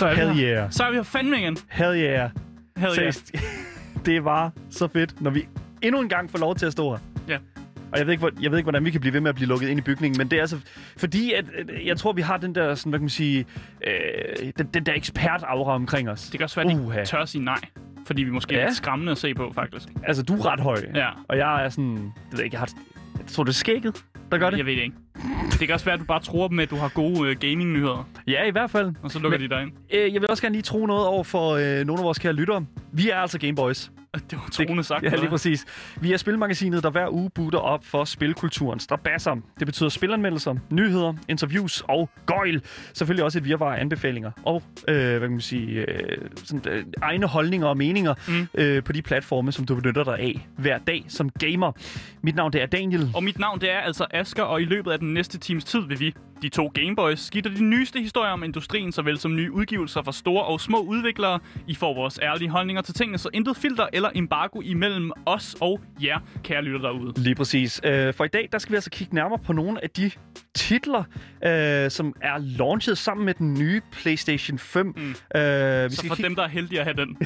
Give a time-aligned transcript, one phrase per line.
[0.00, 0.56] Så er, vi Hell her.
[0.58, 0.72] yeah.
[0.72, 1.56] så er vi her fandme igen.
[1.70, 2.30] Hell yeah.
[2.76, 2.94] Hell yeah.
[2.94, 3.32] Seriøst.
[4.06, 5.48] det var så fedt, når vi
[5.82, 6.98] endnu en gang får lov til at stå her.
[7.28, 7.38] Ja.
[7.92, 9.34] Og jeg ved, ikke, hvor, jeg ved ikke, hvordan vi kan blive ved med at
[9.34, 10.58] blive lukket ind i bygningen, men det er altså
[10.96, 11.44] fordi, at,
[11.84, 13.46] jeg tror, vi har den der, sådan, hvad kan man sige,
[13.86, 16.22] øh, den, den der ekspert-aura omkring os.
[16.22, 17.04] Det kan også være, at de Uha.
[17.04, 17.60] tør sige nej.
[18.06, 18.64] Fordi vi måske er Ja.
[18.66, 19.88] lidt skræmmende at se på, faktisk.
[20.04, 21.08] Altså, du er ret høj, Ja.
[21.28, 21.94] og jeg er sådan,
[22.30, 22.68] det ved ikke, jeg har,
[23.18, 24.58] jeg tror, det er skægget, der gør det.
[24.58, 24.96] Jeg ved det ikke.
[25.50, 28.08] Det kan også være, at du bare tror dem, at du har gode uh, gaming-nyheder,
[28.26, 28.92] Ja, i hvert fald.
[29.02, 29.70] og så lukker Men- de dig ind.
[29.94, 32.32] Øh, jeg vil også gerne lige tro noget over for øh, nogle af vores kære
[32.32, 32.66] lyttere.
[32.92, 33.90] Vi er altså Gameboys.
[34.30, 35.04] Det var troende sagt.
[35.04, 35.66] Ja, lige præcis.
[36.00, 38.80] Vi er spilmagasinet, der hver uge butter op for spilkulturen.
[38.80, 39.36] Strabasser.
[39.58, 42.62] Det betyder spilanmeldelser, nyheder, interviews og gøjl.
[42.94, 46.84] Selvfølgelig også et virvar af anbefalinger og, øh, hvad kan man sige, øh, sådan, øh,
[47.02, 48.46] egne holdninger og meninger Mm.
[48.54, 51.72] øh, på de platforme, som du benytter dig af hver dag som gamer.
[52.22, 53.10] Mit navn det er Daniel.
[53.14, 55.80] Og mit navn det er altså Asker, og i løbet af den næste times tid
[55.88, 60.02] vil vi, de to Gameboys, dig de nyeste historier om industrien, såvel som nye udgivelser
[60.02, 61.38] fra store og små udviklere.
[61.66, 65.80] I får vores ærlige holdninger til tingene, så intet filter eller embargo imellem os og
[66.02, 67.12] jer, kære lytter derude.
[67.22, 67.80] Lige præcis.
[67.84, 70.10] Øh, for i dag, der skal vi altså kigge nærmere på nogle af de
[70.54, 71.04] titler,
[71.46, 74.86] øh, som er launchet sammen med den nye PlayStation 5.
[74.86, 74.92] Mm.
[74.92, 77.16] Øh, vi Så skal for kigge- dem, der er heldige at have den,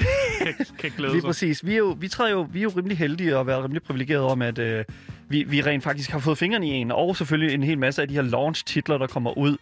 [0.42, 1.28] kan, kan glæde Lige sig.
[1.28, 1.66] præcis.
[1.66, 4.26] Vi er jo, vi træder jo, vi er jo rimelig heldige og været rimelig privilegerede
[4.26, 4.84] om, at øh,
[5.34, 8.08] vi, vi rent faktisk har fået fingrene i en, og selvfølgelig en hel masse af
[8.08, 9.56] de her launch-titler, der kommer ud.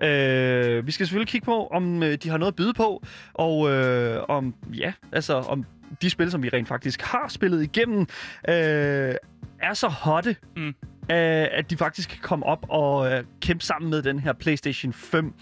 [0.00, 0.06] Mm.
[0.06, 3.02] Øh, vi skal selvfølgelig kigge på, om øh, de har noget at byde på,
[3.34, 5.64] og øh, om, ja, altså om
[6.02, 8.00] de spil, som vi rent faktisk har spillet igennem,
[8.48, 9.14] øh,
[9.62, 10.68] er så hotte, Mm.
[10.68, 10.74] øh,
[11.52, 15.32] at de faktisk kan komme op og øh, kæmpe sammen med den her PlayStation 5.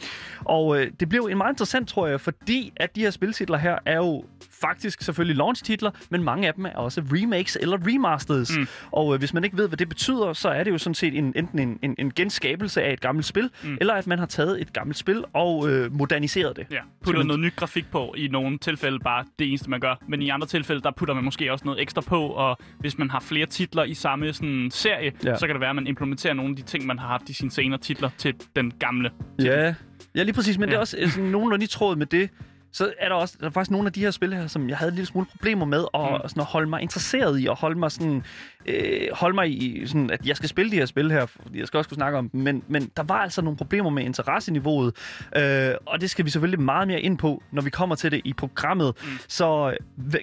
[0.45, 3.59] Og øh, det bliver jo en meget interessant, tror jeg, fordi at de her spiltitler
[3.59, 4.25] her er jo
[4.61, 8.57] faktisk selvfølgelig launch-titler, men mange af dem er også remakes eller remasters.
[8.59, 8.67] Mm.
[8.93, 11.19] Og øh, hvis man ikke ved, hvad det betyder, så er det jo sådan set
[11.19, 13.77] en, enten en, en, en genskabelse af et gammelt spil, Mm.
[13.81, 16.67] eller at man har taget et gammelt spil og øh, moderniseret det.
[16.71, 18.15] Ja, putter noget nyt grafik på.
[18.17, 19.95] I nogle tilfælde bare det eneste, man gør.
[20.09, 22.27] Men i andre tilfælde, der putter man måske også noget ekstra på.
[22.27, 25.37] Og hvis man har flere titler i samme sådan, serie, Ja.
[25.37, 27.33] så kan det være, at man implementerer nogle af de ting, man har haft i
[27.33, 29.11] sine senere titler til den gamle.
[29.43, 29.75] Ja,
[30.15, 30.71] ja lige præcis, men ja.
[30.71, 32.31] det er også sådan, nogenlunde i tråd med det.
[32.73, 34.77] Så er der også der er faktisk nogle af de her spil her, som jeg
[34.77, 36.29] havde en lille smule problemer med at, Mm.
[36.29, 38.25] sådan at holde mig interesseret i, og holde mig sådan,
[38.67, 41.67] øh, holde mig i, sådan, at jeg skal spille de her spil her, fordi jeg
[41.67, 44.97] skal også kunne snakke om dem, men, men der var altså nogle problemer med interesseniveauet,
[45.37, 48.21] øh, og det skal vi selvfølgelig meget mere ind på, når vi kommer til det
[48.25, 48.93] i programmet.
[49.03, 49.09] Mm.
[49.29, 49.77] Så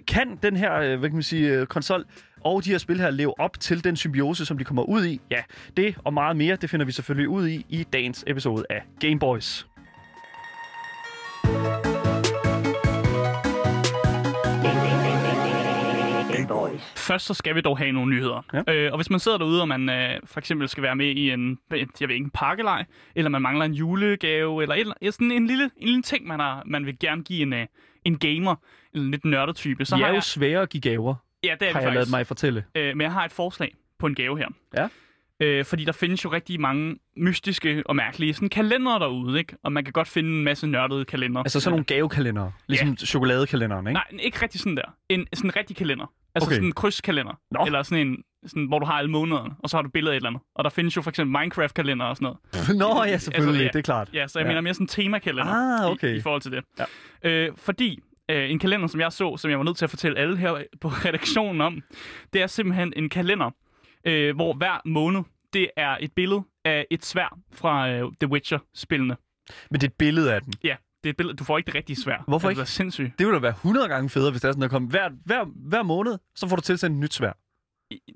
[0.08, 2.06] kan den her, øh, hvad kan man sige, øh, konsol
[2.42, 5.22] og de her spil her leve op til den symbiose, som de kommer ud i?
[5.32, 5.42] Ja,
[5.78, 9.20] det og meget mere, det finder vi selvfølgelig ud i i dagens episode af Game
[9.20, 9.68] Boys.
[16.48, 16.94] Gameboys.
[16.96, 18.46] Først så skal vi dog have nogle nyheder.
[18.68, 18.74] Ja.
[18.74, 21.30] Øh, og hvis man sidder derude, og man øh, for eksempel skal være med i
[21.32, 25.12] en, jeg ved ikke, en pakkelej, eller man mangler en julegave, eller et, eller- ja,
[25.12, 27.66] sådan en lille, en lille ting, man, har, man vil gerne give en, øh,
[28.06, 28.56] en gamer,
[28.94, 31.16] eller en lidt nørdet type, så Så har er jo jeg, svære at give gaver,
[31.44, 32.64] ja, det er har det jeg lavet mig fortælle.
[32.76, 34.48] Øh, men jeg har et forslag på en gave her.
[34.78, 34.88] Ja.
[35.40, 39.56] Øh, fordi der findes jo rigtig mange mystiske og mærkelige sådan kalendere derude, ikke?
[39.64, 41.44] Og man kan godt finde en masse nørdede kalendere.
[41.46, 42.96] Altså sådan nogle gavekalendere, ligesom ja.
[42.96, 43.94] chokoladekalenderen, ikke?
[43.94, 44.96] Nej, ikke rigtig sådan der.
[45.10, 46.12] En sådan en rigtig kalender.
[46.36, 46.56] Altså Okay.
[46.56, 47.40] sådan en krydskalender.
[47.52, 47.66] Nå.
[47.66, 50.16] Eller sådan en, sådan, hvor du har alle månederne, og så har du billeder af
[50.16, 50.42] et eller andet.
[50.56, 52.78] Og der findes jo for eksempel Minecraft-kalender og sådan noget.
[52.80, 53.68] Nå ja, selvfølgelig, ja.
[53.68, 54.10] det er klart.
[54.14, 54.50] Ja, så jeg Ja.
[54.50, 56.14] mener mere sådan en temakalender Ah, okay.
[56.14, 56.64] i, i forhold til det.
[57.24, 57.30] Ja.
[57.30, 58.00] Øh, fordi
[58.32, 60.64] øh, en kalender, som jeg så, som jeg var nødt til at fortælle alle her
[60.82, 61.82] på redaktionen om,
[62.34, 63.52] det er simpelthen en kalender,
[64.08, 65.22] øh, hvor hver måned,
[65.54, 69.16] det er et billede af et svær fra øh, The Witcher-spillene.
[69.72, 70.54] Men det er et billede af den.
[70.64, 71.38] Ja, det er et billede.
[71.38, 72.24] Du får ikke det rigtige svær.
[72.28, 72.62] Hvorfor det ikke?
[72.62, 73.20] er sindssygt.
[73.20, 75.46] Det ville da være 100 gange federe, hvis det er sådan, der kommer hver, hver,
[75.56, 77.32] hver måned, så får du tilsendt et nyt svær.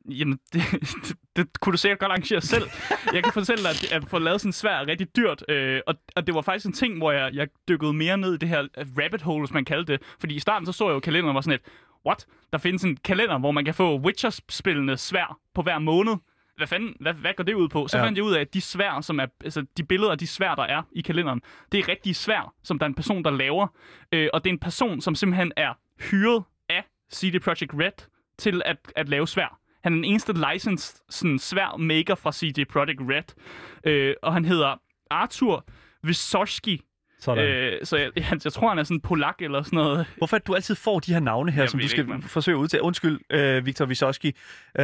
[0.10, 2.70] Jamen, det, det, det kunne du sikkert godt arrangere selv.
[3.14, 5.44] Jeg kan fortælle dig, at, at få lavet sådan svær rigtig dyrt.
[5.50, 8.38] Øh, og, og det var faktisk en ting, hvor jeg, jeg dykkede mere ned i
[8.38, 8.68] det her
[9.04, 10.02] rabbit hole, hvis man kalder det.
[10.20, 11.72] Fordi i starten så så jeg jo kalenderen og var sådan et,
[12.06, 12.26] what?
[12.54, 16.14] Der findes en kalender, hvor man kan få Witcher-spillende svær på hver måned.
[16.58, 17.88] Hvad fanden, hvad, hvad går det ud på?
[17.88, 18.06] Så Ja.
[18.06, 20.56] fandt jeg ud af, at de svær, som er, altså de billeder af de svær,
[20.56, 23.68] der er i kalenderen, det er rigtige svær, som der er en person, der laver.
[24.12, 25.74] Øh, og det er en person, som simpelthen er
[26.12, 26.84] hyret af
[27.14, 28.08] CD Projekt Red
[28.38, 29.60] til at, at lave svær.
[29.84, 33.24] Han er den eneste licensed sådan, svær maker fra CD Projekt Red.
[33.84, 34.76] Øh, og han hedder
[35.10, 35.66] Arthur
[36.06, 36.82] Wysoski.
[37.20, 37.44] Sådan.
[37.46, 40.06] Øh, så jeg, jeg, jeg tror, han er sådan polak eller sådan noget.
[40.18, 42.28] Hvorfor at du altid får de her navne her, Jeg som du det skal ikke,
[42.28, 42.84] forsøge at udtale?
[42.84, 44.26] Undskyld, øh, Victor Vysotsky.
[44.26, 44.34] Øh,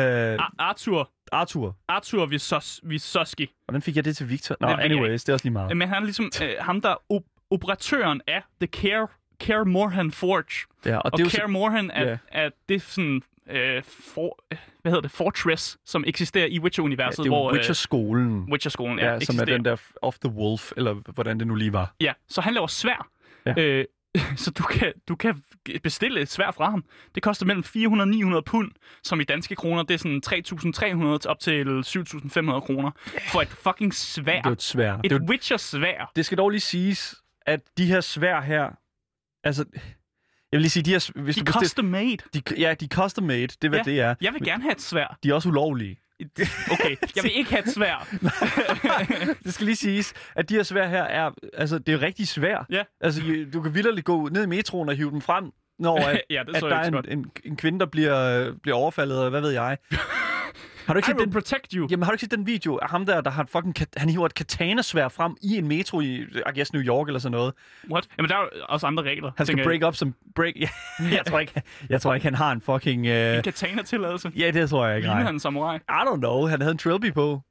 [0.02, 1.76] Ar- Arthur, Arthur.
[1.88, 3.48] Arthur Wysos, Wysoski.
[3.66, 4.56] Hvordan fik jeg det til Victor?
[4.62, 5.78] Nå, Det anyways, det er også lige meget.
[5.78, 9.08] Men han er ligesom øh, ham, der er op- operatøren af The Care,
[9.40, 10.68] Care Morhan Forge.
[10.86, 12.18] Ja, og, Og, det er Care så, Morhan er, Ja.
[12.32, 16.60] er det er sådan øh, for, øh, hvad hedder det, fortress, som eksisterer i Ja,
[16.62, 18.42] Witcher-universet, det er hvor jo Witcher-skolen.
[18.42, 19.46] øh, Witcher-skolen ja, Ja, som er eksisterer.
[19.58, 21.96] den der of the wolf, eller hvordan det nu lige var.
[22.02, 23.08] Ja, så han laver svær.
[23.46, 23.54] Ja.
[23.62, 23.86] Øh,
[24.38, 25.42] så du kan, du kan
[25.84, 26.84] bestille et svær fra ham.
[27.16, 28.72] Det koster mellem 400 og 900 pund,
[29.04, 32.92] som i danske kroner, det er sådan 3.300 til op til 7.500 kroner
[33.32, 34.42] for et fucking svær.
[34.42, 34.94] Det er et svær.
[34.98, 36.12] et Det, er jo, Witcher-svær.
[36.16, 37.16] det skal dog lige siges,
[37.46, 38.70] at de her svær her...
[39.44, 39.66] Altså,
[40.54, 41.12] jeg vil lige sige, de her...
[41.22, 42.18] Hvis De er custom made.
[42.34, 43.92] de, ja, de er custom made, det er, hvad Ja.
[43.92, 44.16] det er.
[44.22, 45.18] Jeg vil gerne have et svær.
[45.24, 46.00] De er også ulovlige.
[46.72, 48.08] Okay, jeg vil ikke have et svær.
[49.44, 51.32] Det skal lige siges, at de her svær her er...
[51.54, 52.66] Altså, det er rigtig svært.
[52.70, 52.84] Ja.
[53.02, 53.22] Altså,
[53.54, 56.56] du kan vildt gå ned i metroen og hive dem frem, når at, ja, det
[56.56, 59.78] at der er en, en, en kvinde, der bliver, bliver overfaldet, og hvad ved jeg.
[60.86, 61.88] Har du ikke I set will den, protect you.
[61.92, 63.76] Jamen, har du ikke set den video af ham der, der har fucking...
[63.98, 66.26] Han hiver et katana-svær frem i en metro i, I
[66.56, 67.54] guess, New York eller sådan noget.
[67.92, 68.08] What?
[68.18, 69.32] Jamen, der er jo også andre regler.
[69.38, 69.80] Han skal tænker jeg.
[69.80, 70.16] break up som...
[70.36, 70.54] Break...
[70.60, 70.68] Ja,
[71.18, 73.02] jeg, tror ikke, jeg tror ikke, han har en fucking...
[73.02, 73.08] Uh...
[73.38, 74.32] En katana-tilladelse.
[74.36, 75.78] Ja, det tror jeg ikke, Ligner han en samurai?
[75.78, 76.46] I don't know.
[76.46, 77.42] Han havde en trilby på.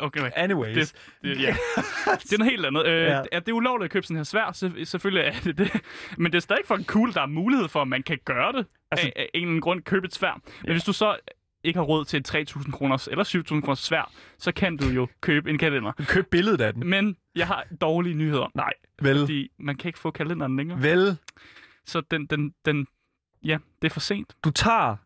[0.00, 0.92] Okay, Anyways.
[0.92, 1.56] Det- det, ja.
[2.22, 2.86] det er noget helt andet.
[2.86, 3.16] Øh, Ja.
[3.16, 3.22] ja.
[3.32, 4.52] Er det ulovligt at købe sådan her svær?
[4.52, 5.80] Så, selvfølgelig er det det.
[6.18, 8.52] Men det er stadig fucking cool, at der er mulighed for, at man kan gøre
[8.52, 8.66] det.
[8.90, 10.40] Altså- af, af en eller anden grund købe et svær.
[10.64, 11.16] Men hvis du så
[11.64, 15.08] ikke har råd til et 3.000 kroners eller 7.000 kroners svær, så kan du jo
[15.20, 15.92] købe en kalender.
[16.06, 16.86] Køb billedet af den.
[16.90, 18.50] Men jeg har dårlige nyheder.
[18.54, 18.72] Nej,
[19.02, 19.18] vel.
[19.18, 20.82] Fordi man kan ikke få kalenderen længere.
[20.82, 21.16] Vel,
[21.86, 22.86] Så den, den, den,
[23.44, 24.34] ja, det er for sent.
[24.44, 24.96] du tager...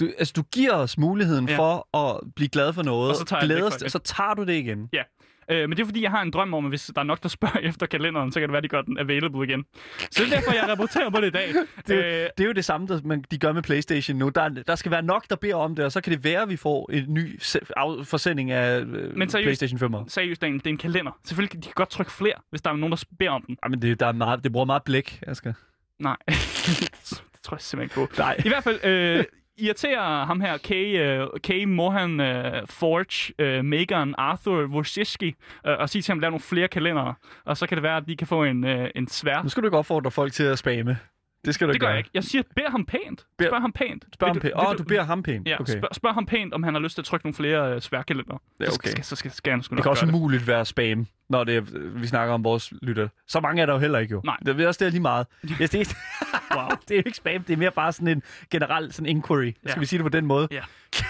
[0.00, 1.58] Du, altså, du giver os muligheden ja.
[1.58, 3.78] For at blive glad for noget, Og så tager jeg det glæde væk os, fra
[3.84, 3.92] det.
[3.92, 4.88] så tager du det igen.
[4.92, 5.02] Ja.
[5.50, 7.22] Øh, men det er fordi, jeg har en drøm om, at hvis der er nok,
[7.22, 9.64] der spørger efter kalenderen, så kan det være, at de gør den available igen.
[10.10, 11.48] Så det er derfor, jeg rapporterer på det i dag.
[11.86, 14.16] Det, er jo- øh, det er jo det samme, der, man, de gør med Playstation
[14.18, 14.28] nu.
[14.28, 16.48] Der, der skal være nok, der beder om det, og så kan det være, at
[16.48, 20.04] vi får en ny se- af, forsending af øh, Men seriøst- Playstation 5'er.
[20.08, 21.18] seriøst, Daniel, det er en kalender.
[21.24, 23.56] Selvfølgelig kan de kan godt trykke flere, hvis der er nogen, der beder om den.
[23.64, 25.52] Jamen, det, der er meget, det bruger meget blæk, Asger.
[25.98, 28.22] Nej, det tror jeg simpelthen ikke på.
[28.22, 28.36] Nej.
[28.44, 29.24] I hvert fald øh,
[29.60, 32.26] irriterer ham her, Kay, uh, Kay Mohan uh,
[32.66, 35.34] Forge, øh, uh, Megan Arthur Wojcicki,
[35.64, 37.14] uh, og sige til ham, at lave nogle flere kalendere.
[37.44, 39.42] Og så kan det være, at de kan få en, uh, en svær.
[39.42, 40.98] Nu skal du ikke opfordre folk til at spamme.
[41.44, 41.90] Det skal du Det ikke gør gøre.
[41.92, 42.10] jeg ikke.
[42.14, 43.26] Jeg siger, bed ham pænt.
[43.38, 44.04] Bed- Spørg ham pænt.
[44.14, 44.54] Spørg ham pænt.
[44.56, 45.48] Åh, du beder ham pænt.
[45.48, 45.72] Ja, okay.
[45.72, 48.40] spørg, spørg ham pænt, om han har lyst til at trykke nogle flere uh, sværkalender.
[48.58, 48.90] Det er Så okay.
[48.90, 50.14] skal, så skal, skal han sgu Det kan også det.
[50.14, 51.60] umuligt være spam, når det er,
[51.98, 53.08] vi snakker om vores lytter.
[53.28, 54.20] Så mange er der jo heller ikke jo.
[54.24, 54.36] Nej.
[54.46, 55.26] Det er også det er lige meget.
[55.62, 55.94] Yes, det, er,
[56.56, 56.68] Wow.
[56.88, 59.52] det er jo ikke spam, det er mere bare sådan en generel sådan inquiry.
[59.52, 59.80] Skal Ja.
[59.80, 60.48] vi sige det på den måde?
[60.50, 60.60] Ja.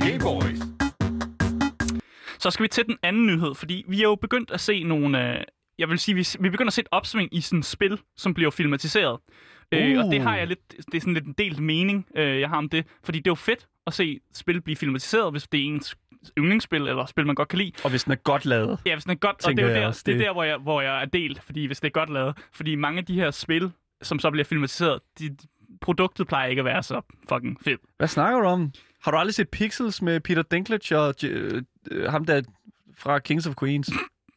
[0.00, 0.58] Game Boys.
[2.38, 5.34] Så skal vi til den anden nyhed, fordi vi er jo begyndt at se nogle...
[5.34, 5.44] Øh,
[5.78, 8.50] jeg vil sige, vi, vi begynder at se et opsving i sådan spil, som bliver
[8.50, 9.18] filmatiseret.
[9.72, 9.78] Uh.
[9.78, 10.60] Øh, og det har jeg lidt,
[10.92, 12.86] det er sådan lidt en delt mening, øh, jeg har om det.
[13.04, 15.96] Fordi det er jo fedt at se spil blive filmatiseret, hvis det er ens
[16.38, 17.72] yndlingsspil, eller spil, man godt kan lide.
[17.84, 18.78] Og hvis den er godt lavet.
[18.86, 20.32] Ja, hvis den er godt, og det er jo der, også, det er det- der
[20.32, 22.36] hvor, jeg, hvor jeg er delt, fordi hvis det er godt lavet.
[22.52, 25.36] Fordi mange af de her spil, som så bliver filmatiseret, de,
[25.80, 27.80] produktet plejer ikke at være så fucking fedt.
[27.96, 28.72] Hvad snakker du om?
[29.04, 31.62] Har du aldrig set Pixels med Peter Dinklage og øh,
[32.08, 32.42] ham der
[32.98, 33.90] fra Kings of Queens?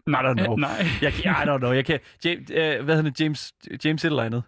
[0.09, 0.55] I don't know.
[0.67, 0.85] Nej.
[1.01, 1.71] Jeg, kan- I don't know.
[1.71, 3.21] Jeg kan, James, øh, hvad hedder det?
[3.21, 3.53] James,
[3.85, 4.43] James et eller andet.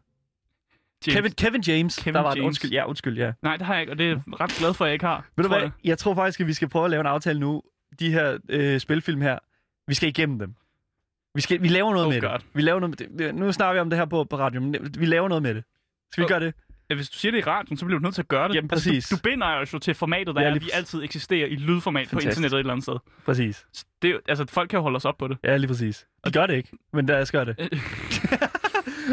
[1.08, 1.16] James.
[1.18, 1.96] Kevin, Kevin James.
[1.96, 2.30] Kevin der var.
[2.36, 2.46] James.
[2.46, 3.32] Undskyld, ja, undskyld, ja.
[3.42, 5.06] Nej, det har jeg ikke, og det er jeg ret glad for, at jeg ikke
[5.06, 5.26] har.
[5.36, 5.70] Ved du hvad?
[5.84, 7.62] Jeg tror faktisk, at vi skal prøve at lave en aftale nu.
[8.00, 9.40] De her øh, spilfilm her,
[9.88, 10.54] vi skal igennem dem.
[11.36, 12.30] Vi, skal, vi laver noget Oh med God.
[12.30, 12.46] det.
[12.54, 13.36] Vi laver noget med det.
[13.36, 15.64] Nu snakker vi om det her på, på radio, men vi laver noget med det.
[16.12, 16.30] Skal vi Oh.
[16.30, 16.54] gøre det?
[16.96, 18.56] Hvis du siger det i radioen, så bliver du nødt til at gøre det.
[18.56, 19.10] Jamen, Altså, præcis.
[19.10, 21.56] du, du binder os jo til formatet, der Ja, er, at vi altid eksisterer i
[21.56, 22.26] lydformat Fantastisk.
[22.26, 22.96] på internettet et eller andet sted.
[23.26, 23.66] Præcis.
[23.74, 25.38] Så det, altså, folk kan jo holde os op på det.
[25.44, 26.06] Ja, lige præcis.
[26.26, 27.56] De gør det ikke, men os gøre det.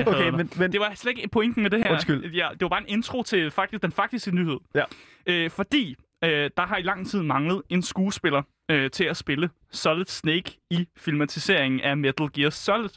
[0.07, 1.93] Okay, men, men Det var slet ikke pointen med det her.
[1.93, 2.33] Undskyld.
[2.35, 4.59] Ja, det var bare en intro til faktisk, den faktiske nyhed.
[4.75, 4.83] Ja.
[5.27, 9.51] Øh, fordi øh, der har i lang tid manglet en skuespiller øh, til at spille
[9.73, 12.89] Solid Snake i filmatiseringen af Metal Gear Solid.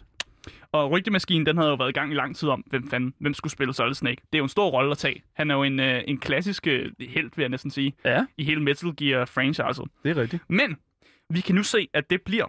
[0.71, 3.33] Og rygtemaskinen, den havde jo været i gang i lang tid om, hvem, fanden, hvem
[3.33, 4.15] skulle spille Solid Snake.
[4.21, 5.23] Det er jo en stor rolle at tage.
[5.33, 8.43] Han er jo en, øh, en klassisk øh, helt, vil jeg næsten sige, ja, i
[8.43, 9.83] hele Metal Gear-franchiset.
[10.03, 10.43] det er rigtigt.
[10.49, 10.77] Men
[11.29, 12.45] vi kan nu se, at det bliver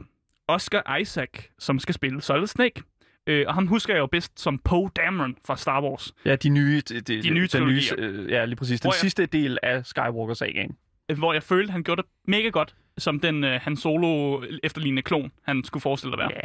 [0.48, 2.82] Oscar Isaac, som skal spille Solid Snake.
[3.26, 6.14] Øh, og ham husker jeg jo bedst som Poe Dameron fra Star Wars.
[6.24, 8.80] Ja, de nye, de, de, De nye den nye, øh, Ja, lige præcis.
[8.80, 10.76] Den jeg- sidste del af Skywalker-sagaen.
[11.10, 15.02] Øh, Hvor jeg følte, han gjorde det mega godt, som den øh, han solo efterlignende
[15.02, 16.30] klon, han skulle forestille at være.
[16.34, 16.40] Ja.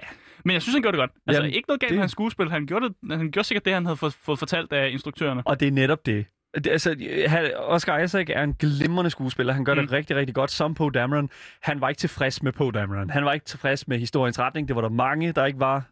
[0.46, 1.12] Men jeg synes, han gjorde det godt.
[1.27, 2.51] Altså, Jamen, ikke noget galt det- med hans skuespil.
[2.51, 5.42] Han gjorde, det, han gjorde sikkert det, han havde fået, fået fortalt af instruktørerne.
[5.46, 6.25] Og det er netop det.
[6.56, 6.96] Det- Altså,
[7.27, 9.54] han- Oscar Isaac er en glimrende skuespiller.
[9.54, 9.74] Han gør.
[9.74, 9.82] Mm.
[9.82, 11.30] det rigtig, rigtig godt som Poe Dameron.
[11.62, 13.10] Han var ikke tilfreds med Poe Dameron.
[13.10, 14.68] Han var ikke tilfreds med historiens retning.
[14.68, 15.84] Det var der mange, der ikke var.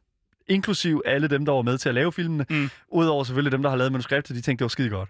[0.48, 2.46] Inklusiv alle dem, der var med til at lave filmene.
[2.50, 2.70] Mm.
[2.88, 4.36] Udover selvfølgelig dem, der har lavet manuskriptet.
[4.36, 5.10] De tænkte, det var skide godt.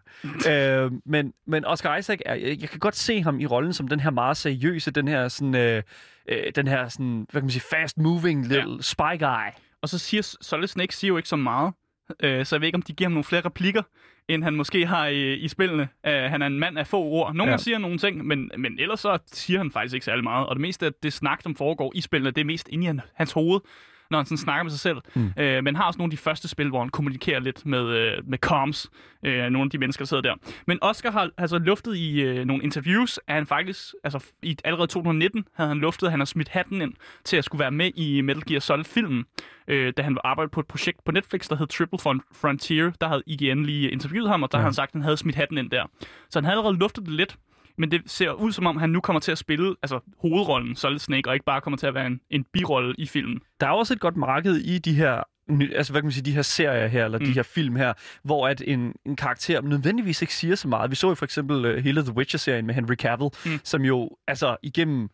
[0.51, 3.99] øh, men, men Oscar Isaac, er, jeg kan godt se ham i rollen som den
[3.99, 5.55] her meget seriøse, den her sådan...
[5.55, 5.83] Øh,
[6.29, 8.81] øh, den her sådan, hvad kan man sige, fast moving little ja.
[8.81, 9.49] spy guy.
[9.81, 11.73] Og så siger Solid Snake siger jo ikke så meget.
[12.23, 13.81] øh, så jeg ved ikke, om de giver ham nogle flere replikker,
[14.27, 15.87] end han måske har i, i spillene.
[16.07, 17.35] Uh, han er en mand af få ord.
[17.35, 17.57] Nogle Ja.
[17.57, 20.47] siger nogle ting, men, men ellers så siger han faktisk ikke særlig meget.
[20.47, 22.87] Og det meste af det snak, som foregår i spillene, det er mest inde i
[22.87, 23.59] han- hans hoved,
[24.11, 24.97] når han sådan snakker med sig selv.
[25.15, 25.33] Mm.
[25.37, 28.29] Øh, men har også nogle af de første spil, hvor han kommunikerer lidt med, øh,
[28.29, 28.89] med comms,
[29.25, 30.35] øh, nogle af de mennesker, der sidder der.
[30.67, 34.87] Men Oscar har altså luftet i øh, nogle interviews, at han faktisk, altså i, allerede
[34.87, 36.93] 2019 havde han luftet, at han har smidt hatten ind
[37.23, 39.25] til at skulle være med i Metal Gear Solid-filmen,
[39.67, 42.91] øh, da han arbejdede på et projekt på Netflix, der hed Triple Fron- Frontier.
[43.01, 44.61] Der havde IGN lige interviewet ham, og der ja.
[44.61, 45.83] havde han sagt, at han havde smidt hatten ind der.
[46.29, 47.37] Så han havde allerede luftet det lidt,
[47.77, 50.99] men det ser ud som om, han nu kommer til at spille altså, hovedrollen Solid
[50.99, 53.39] Snake, og ikke bare kommer til at være en, en birolle i filmen.
[53.59, 56.31] Der er også et godt marked i de her altså hvad kan man sige, de
[56.31, 57.25] her serier her, eller mm.
[57.25, 60.91] de her film her, hvor at en, en karakter nødvendigvis ikke siger så meget.
[60.91, 63.59] Vi så jo for eksempel uh, hele The Witcher-serien med Henry Cavill, mm.
[63.63, 65.09] som jo altså igennem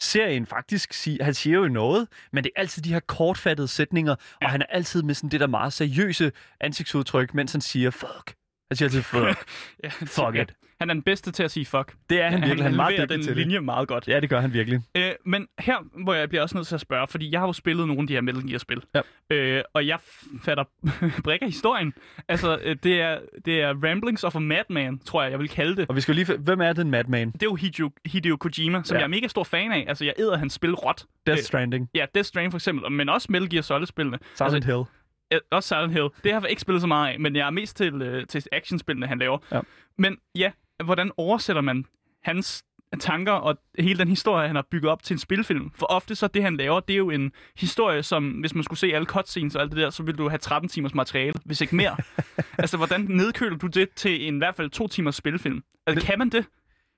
[0.00, 4.14] serien faktisk siger, han siger jo noget, men det er altid de her kortfattede sætninger,
[4.40, 4.46] ja.
[4.46, 8.34] og han er altid med sådan det der meget seriøse ansigtsudtryk, mens han siger fuck.
[8.70, 9.48] Han siger altid fuck.
[9.84, 10.54] Ja, Fuck it.
[10.80, 11.94] Han er den bedste til at sige fuck.
[12.10, 12.62] Det er han virkelig.
[12.64, 13.36] Han er meget dygtig den til det.
[13.36, 14.08] linje meget godt.
[14.08, 14.80] Ja, det gør han virkelig.
[14.96, 17.52] Øh, men her, hvor jeg bliver også nødt til at spørge, fordi jeg har jo
[17.52, 19.00] spillet nogle af de her Metal Gear-spil, Ja.
[19.36, 19.98] øh, og jeg
[20.44, 20.64] fatter
[21.24, 21.92] brækker historien.
[22.28, 25.76] Altså, øh, det er, det er Ramblings of a Madman, tror jeg, jeg vil kalde
[25.76, 25.88] det.
[25.88, 26.36] Og vi skal lige...
[26.36, 27.30] Hvem er den madman?
[27.30, 28.98] Det er jo Hideo, Hideo Kojima, som Ja.
[28.98, 29.84] jeg er mega stor fan af.
[29.88, 31.04] Altså, jeg æder hans spil råt.
[31.26, 31.88] Death Øh, Stranding.
[31.94, 34.18] Ja, Death Stranding for eksempel, men også Metal Gear Solid-spillene.
[34.34, 34.84] Silent altså, Hill.
[35.32, 36.08] Øh, også Silent Hill.
[36.24, 38.42] Det har jeg ikke spillet så meget af, men jeg er mest til, øh, til
[38.52, 39.38] actionspillene, han laver.
[39.52, 39.60] Ja.
[39.98, 40.50] Men ja,
[40.84, 41.84] hvordan oversætter man
[42.22, 42.64] hans
[43.00, 45.70] tanker og hele den historie, han har bygget op til en spilfilm?
[45.74, 48.78] For ofte så det, han laver, det er jo en historie, som hvis man skulle
[48.78, 51.60] se alle cutscenes og alt det der, så ville du have 13 timers materiale, hvis
[51.60, 51.96] ikke mere.
[52.58, 55.62] altså, hvordan nedkøler du det til en i hvert fald to timers spilfilm?
[55.86, 56.44] Altså, kan man det?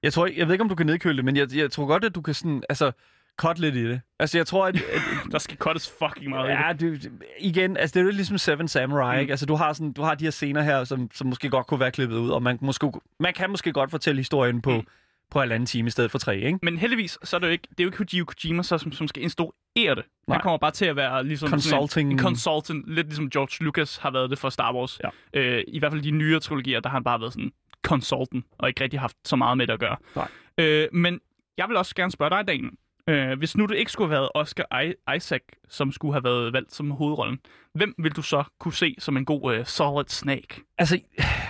[0.02, 2.04] Jeg tror jeg ved ikke, om du kan nedkøle det, men jeg, jeg tror godt,
[2.04, 2.92] at du kan sådan, altså,
[3.38, 4.00] cut lidt i det.
[4.18, 5.00] Altså, jeg tror, at, at
[5.32, 6.92] Der skal cuttes fucking meget i det.
[6.92, 9.20] ja, du, igen, altså, det er jo lidt ligesom Seven Samurai, mm.
[9.20, 9.32] ikke?
[9.32, 11.80] Altså, du har, sådan, du har de her scener her, som, som måske godt kunne
[11.80, 14.86] være klippet ud, og man, måske, man kan måske godt fortælle historien på, mm.
[15.30, 16.58] på halvanden time i stedet for tre, ikke?
[16.62, 18.92] Men heldigvis, så er det jo ikke, det er jo ikke Hideo Kojima, så, som,
[18.92, 20.04] som skal instruere det.
[20.26, 20.36] Nej.
[20.36, 22.10] Han kommer bare til at være ligesom Consulting.
[22.10, 25.00] En, en consultant, lidt ligesom George Lucas har været det for Star Wars.
[25.34, 25.40] Ja.
[25.40, 28.68] Øh, I hvert fald de nyere trilogier, der har han bare været sådan consultant, og
[28.68, 29.96] ikke rigtig haft så meget med det at gøre.
[30.16, 30.28] Nej.
[30.58, 31.20] Øh, men
[31.58, 32.70] jeg vil også gerne spørge dig, Daniel.
[33.08, 36.52] Øh, hvis nu det ikke skulle have været Oscar I- Isaac, som skulle have været
[36.52, 37.38] valgt som hovedrollen,
[37.74, 40.60] hvem vil du så kunne se som en god uh, Solid Snake?
[40.78, 40.98] Altså,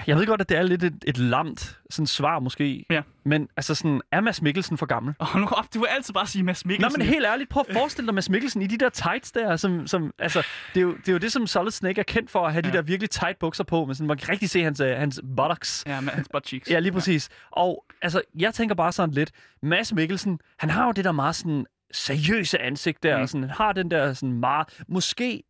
[0.07, 3.03] jeg ved godt, at det er lidt et, et lamt sådan svar måske, Ja.
[3.25, 5.15] men altså sådan, er Mads Mikkelsen for gammel?
[5.19, 6.99] Og nu op, du vil altid bare sige Mads Nå, Mikkelsen.
[7.01, 9.87] men helt ærligt, prøv at forestille dig Mads Mikkelsen i de der tights der, som,
[9.87, 12.47] som altså, det er, jo, det er jo det, som Solid Snake er kendt for,
[12.47, 12.69] at have ja.
[12.69, 12.73] Ja.
[12.73, 15.21] de der virkelig tight bukser på, men sådan, man kan rigtig se hans, øh, hans
[15.37, 15.85] buttocks.
[15.87, 16.71] Ja, med hans butt cheeks.
[16.71, 17.29] Ja, lige præcis.
[17.51, 19.31] Og altså, jeg tænker bare sådan lidt,
[19.63, 23.23] Mads Mikkelsen, han har jo det der meget sådan seriøse ansigt der, mm.
[23.23, 25.43] Og sådan, har den der sådan meget, måske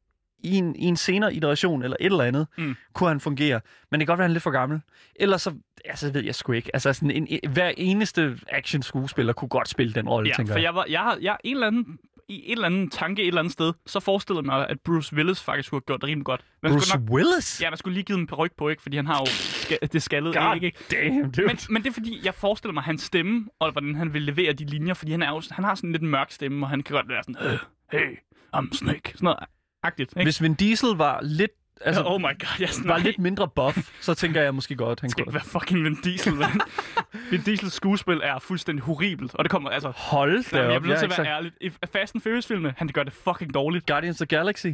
[0.44, 2.75] i en, i en senere iteration eller et eller andet, mm.
[2.92, 3.61] Kunne han fungere.
[3.90, 4.80] Men det kan godt være, han er lidt for gammel.
[5.16, 6.70] Ellers så, altså ved jeg sgu ikke.
[6.75, 10.52] Altså sådan en, en, hver eneste action skuespiller kunne godt spille den rolle, Ja, tænker
[10.52, 10.64] for jeg.
[10.64, 11.99] jeg, var, jeg har jeg, en eller anden,
[12.33, 15.17] i et eller andet tanke et eller andet sted, så forestillede jeg mig, at Bruce
[15.17, 16.45] Willis faktisk skulle have gjort det rimelig godt.
[16.62, 17.61] Man Bruce nok, Willis?
[17.62, 18.83] ja, man skulle lige give en ryg på, ikke?
[18.83, 20.79] Fordi han har jo ska, det skaldede God ikke?
[20.91, 21.47] damn, dude.
[21.47, 24.53] Men, men det er fordi, jeg forestiller mig hans stemme, og hvordan han vil levere
[24.53, 26.83] de linjer, fordi han, er jo, han har sådan lidt en mørk stemme, og han
[26.83, 27.59] kan godt være sådan, øh,
[27.93, 28.17] hey,
[28.57, 29.39] I'm Snake, sådan noget
[29.83, 30.23] agtigt, ikke?
[30.23, 31.51] Hvis Vin Diesel var lidt,
[31.85, 35.01] altså, oh my god, jeg sådan, var lidt mindre buff, så tænker jeg måske godt,
[35.01, 35.31] han skal kunne.
[35.31, 36.61] ikke være fucking Vin Diesel, men
[37.31, 40.83] Vin Diesels skuespil er fuldstændig horribelt, og det kommer, altså, Hold da men jeg op.
[40.83, 41.53] bliver nødt til at være ærlig.
[41.61, 43.87] I Fast and Furious-filmene, han gør det fucking dårligt.
[43.87, 44.67] Guardians of the Galaxy.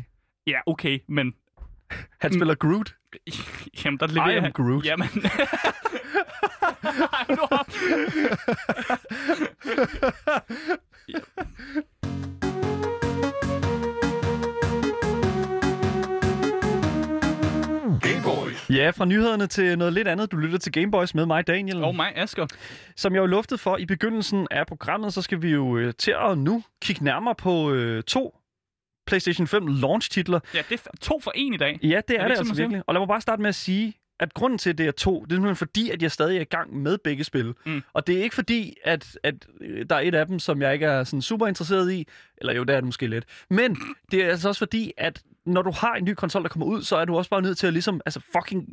[0.47, 1.35] Ja, okay, men
[2.21, 2.95] Han spiller Groot.
[3.85, 4.53] Jamen, der leverer am han...
[4.53, 4.85] Groot.
[4.85, 5.09] Jamen...
[7.13, 7.67] Ej, nu op.
[18.71, 20.33] Ja, fra nyhederne til noget lidt andet.
[20.33, 21.85] Du lytter til Gameboys med mig, Daniel.
[21.85, 22.47] Og mig, Asger.
[22.97, 26.15] Som jeg jo luftede for i begyndelsen af programmet, så skal vi jo øh, til
[26.31, 28.35] at nu kigge nærmere på øh, to
[29.07, 30.41] PlayStation 5 launch-titler.
[30.55, 31.79] Ja, det er to for en i dag.
[31.83, 32.83] Ja, det er, Er det det, altså virkelig.
[32.87, 35.25] Og lad mig bare starte med at sige, at grunden til, at det er to,
[35.25, 37.55] det er simpelthen fordi, at jeg stadig er i gang med begge spil.
[37.67, 37.83] Mm.
[37.93, 40.75] Og det er ikke fordi, at, at øh, der er et af dem, som jeg
[40.75, 42.07] ikke er sådan super interesseret i.
[42.37, 43.25] Eller jo, det er det måske lidt.
[43.51, 43.77] Men
[44.11, 46.83] det er altså også fordi, at når du har en ny konsol, der kommer ud,
[46.83, 48.69] så er du også bare nødt til at ligesom, altså fucking,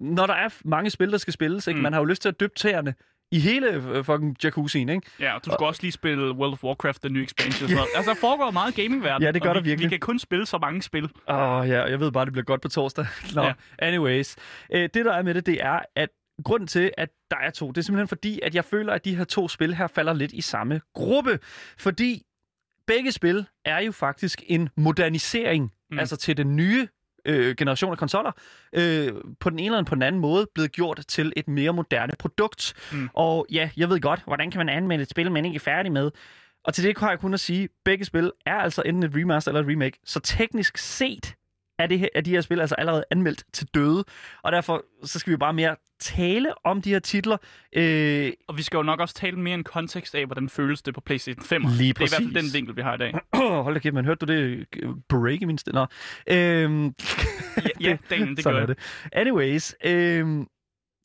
[0.00, 1.78] når der er mange spil, der skal spilles, ikke?
[1.78, 1.82] Mm.
[1.82, 2.94] man har jo lyst til at dyppe tæerne
[3.32, 5.06] i hele øh, fucking jacuzzien, ikke?
[5.20, 7.52] Ja, og du skal også lige spille World of Warcraft, den nye expansion.
[7.64, 7.88] og sådan noget.
[7.96, 9.22] Altså, der foregår meget i gamingverdenen.
[9.22, 9.90] Ja, det gør og der vi, virkelig.
[9.90, 11.04] Vi kan kun spille så mange spil.
[11.04, 13.06] Åh, oh, ja, jeg ved bare, det bliver godt på torsdag.
[13.34, 13.52] Nå, ja.
[13.78, 14.36] Anyways.
[14.72, 16.08] Øh, det, der er med det, det er, at
[16.44, 19.16] grunden til, at der er to, det er simpelthen fordi, at jeg føler, at de
[19.16, 21.38] her to spil her falder lidt i samme gruppe.
[21.78, 22.22] Fordi
[22.86, 25.72] begge spil er jo faktisk en modernisering.
[25.90, 25.98] Mm.
[25.98, 26.88] altså til den nye
[27.24, 28.32] øh, generation af konsoller,
[28.72, 32.12] øh, på den ene eller på den anden måde blevet gjort til et mere moderne
[32.18, 32.74] produkt.
[32.92, 33.08] Mm.
[33.14, 35.92] Og ja, jeg ved godt, hvordan kan man anmelde et spil, man ikke er færdig
[35.92, 36.10] med.
[36.64, 39.10] Og til det kan jeg kun at sige, at begge spil er altså enten et
[39.14, 39.98] remaster eller et remake.
[40.04, 41.34] Så teknisk set
[41.82, 44.04] er, det er de her spil altså allerede anmeldt til døde.
[44.42, 47.36] Og derfor så skal vi bare mere tale om de her titler.
[47.72, 50.94] Øh, Og vi skal jo nok også tale mere en kontekst af, hvordan føles det
[50.94, 51.62] på PlayStation 5.
[51.62, 52.52] Lige Det er i hvert fald præcis.
[52.52, 53.14] den vinkel, vi har i dag.
[53.64, 54.66] hold da kæft, man hørte du det
[55.08, 55.86] break i min stemme?
[56.26, 56.90] Øhm, Ja,
[57.80, 58.68] ja Daniel, det gør jeg.
[58.68, 58.78] det.
[59.12, 60.46] Anyways, øhm,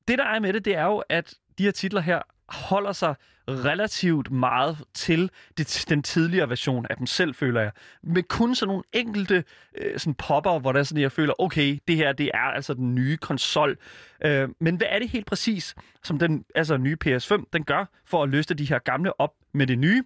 [0.07, 3.15] det der er med det, det er jo, at de her titler her holder sig
[3.47, 7.71] relativt meget til det, den tidligere version af dem selv, føler jeg.
[8.03, 9.43] Med kun sådan nogle enkelte
[9.77, 12.95] øh, sådan popper, hvor der sådan, jeg føler, okay, det her, det er altså den
[12.95, 13.77] nye konsol.
[14.25, 18.23] Øh, men hvad er det helt præcis, som den altså nye PS5, den gør for
[18.23, 20.03] at løste de her gamle op med det nye?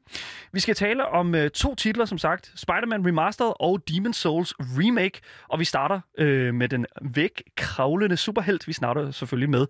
[0.53, 2.53] Vi skal tale om øh, to titler, som sagt.
[2.55, 5.19] Spider-Man Remastered og Demon Souls Remake.
[5.47, 8.67] Og vi starter øh, med den vægkravlende superhelt.
[8.67, 9.67] Vi starter selvfølgelig med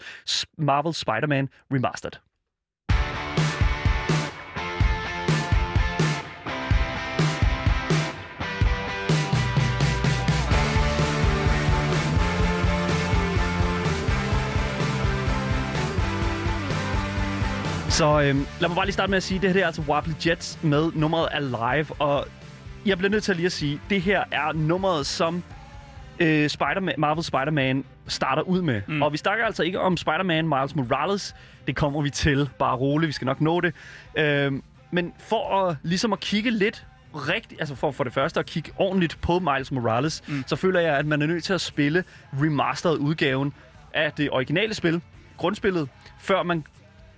[0.58, 2.29] Marvel Spider-Man Remastered.
[18.00, 19.82] Så øhm, lad mig bare lige starte med at sige, at det her er altså
[19.82, 21.86] Wobbly Jets med nummeret Alive.
[22.00, 22.28] Og
[22.86, 25.44] jeg bliver nødt til at lige at sige, at det her er nummeret, som
[26.20, 28.82] øh, Spider-Man, Marvel Spider-Man starter ud med.
[28.88, 29.02] Mm.
[29.02, 31.36] Og vi snakker altså ikke om Spider-Man Miles Morales.
[31.68, 32.50] Det kommer vi til.
[32.60, 33.74] Bare roligt, vi skal nok nå det.
[34.16, 38.46] Øhm, men for at, ligesom at kigge lidt rigtigt, altså for, for det første at
[38.46, 40.44] kigge ordentligt på Miles Morales, mm.
[40.48, 42.04] så føler jeg, at man er nødt til at spille
[42.42, 43.54] remastered udgaven
[43.94, 45.02] af det originale spil,
[45.38, 45.90] grundspillet,
[46.20, 46.64] før man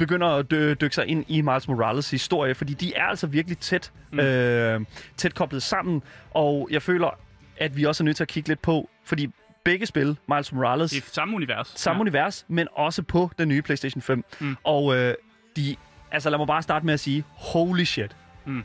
[0.06, 3.58] begynder at dy- dykke sig ind i Miles Morales historie, fordi de er altså virkelig
[3.58, 4.20] tæt, mm.
[4.20, 4.82] øh,
[5.18, 7.10] tæt koblet sammen, og jeg føler,
[7.58, 9.30] at vi også er nødt til at kigge lidt på, fordi
[9.64, 11.74] begge spil, Miles Morales, Det er samme univers.
[11.76, 12.02] samme ja.
[12.02, 14.26] univers, men også på den nye PlayStation 5.
[14.40, 14.58] Mm.
[14.64, 15.14] Og øh,
[15.56, 15.76] de,
[16.12, 18.16] altså lad mig bare starte med at sige, holy shit.
[18.46, 18.64] Mm.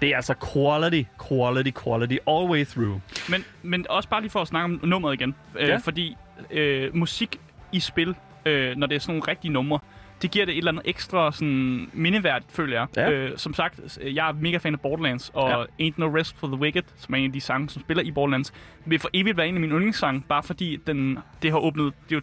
[0.00, 3.00] Det er altså quality, quality, quality all the way through.
[3.28, 5.34] Men, men også bare lige for at snakke om nummeret igen.
[5.58, 5.76] Øh, Ja.
[5.76, 6.16] Fordi
[6.50, 7.40] øh, musik
[7.72, 8.14] i spil,
[8.46, 9.78] øh, når det er sådan nogle rigtige numre,
[10.22, 12.86] det giver det et eller andet ekstra sådan, mindeværdigt, føler jeg.
[12.96, 13.10] Ja.
[13.10, 15.86] Øh, som sagt, jeg er mega fan af Borderlands, og ja.
[15.88, 18.10] Ain't No Rest for the Wicked, som er en af de sange, som spiller i
[18.10, 18.52] Borderlands,
[18.84, 22.12] vil for evigt være en af mine yndlingssange, bare fordi den, det har åbnet, det
[22.12, 22.20] er jo,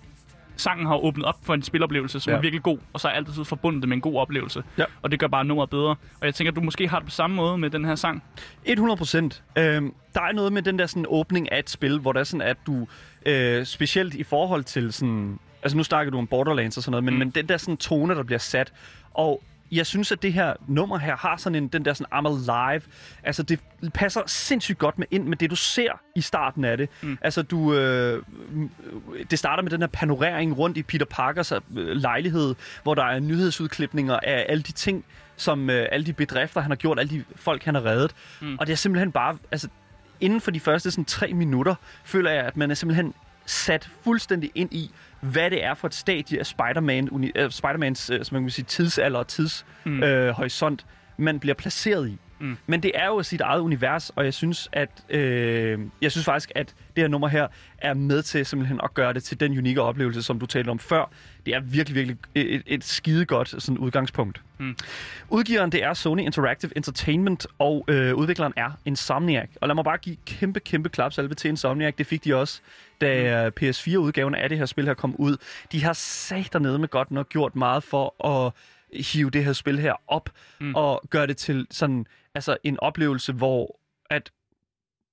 [0.58, 2.38] sangen har åbnet op for en spiloplevelse, som Ja.
[2.38, 4.64] er virkelig god, og så er altid forbundet det med en god oplevelse.
[4.78, 4.84] Ja.
[5.02, 5.90] Og det gør bare nummeret bedre.
[5.90, 8.24] Og jeg tænker, at du måske har det på samme måde med den her sang.
[8.66, 9.44] 100 procent.
[9.58, 12.24] Øhm, der er noget med den der sådan åbning af et spil, hvor der er
[12.24, 12.88] sådan, at du
[13.26, 15.40] øh, specielt i forhold til sådan...
[15.66, 17.20] Altså nu snakker du om Borderlands og sådan noget, men, mm.
[17.20, 18.74] men den der sådan tone, der bliver sat,
[19.14, 22.28] og jeg synes, at det her nummer her har sådan en, den der sådan I'm
[22.28, 22.82] alive.
[23.24, 23.60] Altså, det
[23.94, 26.90] passer sindssygt godt med ind med det, du ser i starten af det.
[27.02, 27.18] Mm.
[27.22, 27.74] Altså, du...
[27.74, 28.24] Øh,
[29.32, 33.20] det starter med den her panorering rundt i Peter Parkers øh, lejlighed, hvor der er
[33.20, 37.24] nyhedsudklipninger af alle de ting, som øh, alle de bedrifter, han har gjort, alle de
[37.36, 38.12] folk, han har reddet.
[38.42, 38.58] Mm.
[38.60, 39.38] Og det er simpelthen bare...
[39.52, 39.68] Altså,
[40.20, 43.14] inden for de første sådan, tre minutter, føler jeg, at man er simpelthen
[43.46, 48.14] sat fuldstændig ind i, hvad det er for et stadie af Spider-Man, uni- øh, Spider-Mans
[48.14, 50.04] øh, som man kan sige, tidsalder og tidshorisont, Mm.
[50.04, 50.86] øh, horisont,
[51.18, 52.18] man bliver placeret i.
[52.40, 52.58] Mm.
[52.68, 56.52] Men det er jo sit eget univers, og jeg synes, at øh, jeg synes faktisk,
[56.56, 59.82] at det her nummer her er med til simpelthen at gøre det til den unikke
[59.82, 61.12] oplevelse, som du talte om før.
[61.46, 64.42] Det er virkelig, virkelig et, et skidegodt sådan udgangspunkt.
[64.58, 64.76] Mm.
[65.30, 69.50] Udgiveren det er Sony Interactive Entertainment, og øh, udvikleren er Insomniac.
[69.62, 71.94] Og lad mig bare give kæmpe, kæmpe klapsalve til Insomniac.
[71.98, 72.62] Det fik de også,
[73.02, 73.54] da mm.
[73.62, 75.38] PS4-udgaven af det her spil her kom ud.
[75.72, 78.54] De har sat dernede med godt nok gjort meget for at
[78.94, 80.76] hive det her spil her op mm.
[80.76, 84.32] og gøre det til sådan altså en oplevelse, hvor at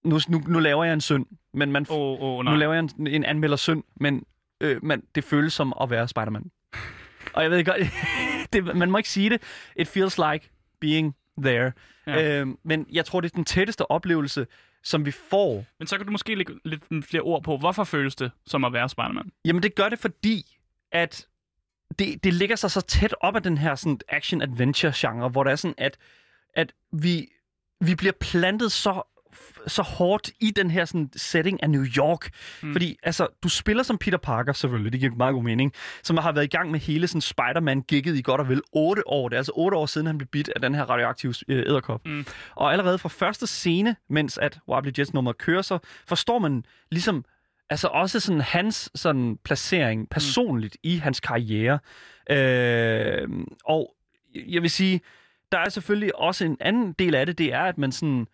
[0.05, 3.07] nu, nu, nu laver jeg en synd, men man, oh, oh, nu laver jeg en,
[3.07, 4.25] en anmelder synd, men
[4.61, 6.51] øh, man, det føles som at være Spider-Man.
[7.35, 7.77] Og jeg ved godt,
[8.53, 9.43] det, man må ikke sige det.
[9.77, 11.73] It feels like being there.
[12.07, 12.41] Ja.
[12.41, 14.47] Øh, men jeg tror, det er den tætteste oplevelse,
[14.83, 15.65] som vi får.
[15.79, 18.73] Men så kan du måske lægge lidt flere ord på, hvorfor føles det som at
[18.73, 19.31] være Spider-Man?
[19.45, 20.59] Jamen, det gør det, fordi
[20.93, 21.27] at
[21.99, 25.57] det, det ligger sig så tæt op af den her sådan action-adventure-genre, hvor der er
[25.57, 25.99] sådan, at,
[26.55, 27.29] at vi,
[27.81, 29.03] vi bliver plantet så
[29.67, 32.31] så hårdt i den her sådan, setting af New York.
[32.63, 32.73] Mm.
[32.73, 36.33] Fordi altså, du spiller som Peter Parker, selvfølgelig, det giver meget god mening, som har
[36.33, 39.29] været i gang med hele sådan, Spider-Man-gigget i godt og vel otte år.
[39.29, 42.07] Det er altså otte år siden, han blev bidt af den her radioaktive øh, æderkop.
[42.07, 42.27] Mm.
[42.55, 47.25] Og allerede fra første scene, mens at Wobbly Jets nummer kører, så forstår man ligesom
[47.71, 50.91] altså også sådan hans sådan placering personligt mm.
[50.91, 51.79] i hans karriere.
[52.31, 53.29] Øh,
[53.65, 53.95] og
[54.35, 55.01] jeg vil sige,
[55.53, 58.27] der er selvfølgelig også en anden del af det, det er, at man sådan,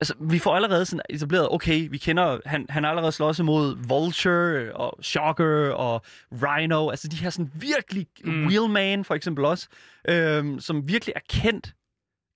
[0.00, 3.76] altså, vi får allerede sådan etableret, okay, vi kender, han, han har allerede slået imod
[3.88, 8.46] Vulture og Shocker og Rhino, altså de her sådan virkelig, Mm.
[8.46, 9.68] Wheelman for eksempel også,
[10.08, 11.74] øhm, som virkelig er kendt,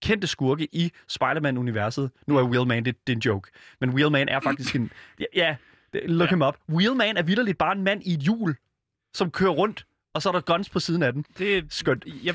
[0.02, 2.10] kendte skurke i Spider-Man-universet.
[2.26, 4.90] Nu er Wheelman, det, det er en joke, men Wheelman er faktisk en,
[5.34, 5.56] ja,
[5.92, 6.30] det- look Ja.
[6.34, 6.56] him up.
[6.68, 8.56] Wheelman er vidderligt bare en mand i et hjul,
[9.14, 11.24] som kører rundt, og så er der guns på siden af den.
[11.38, 12.04] Det er Skønt.
[12.24, 12.34] Jeg,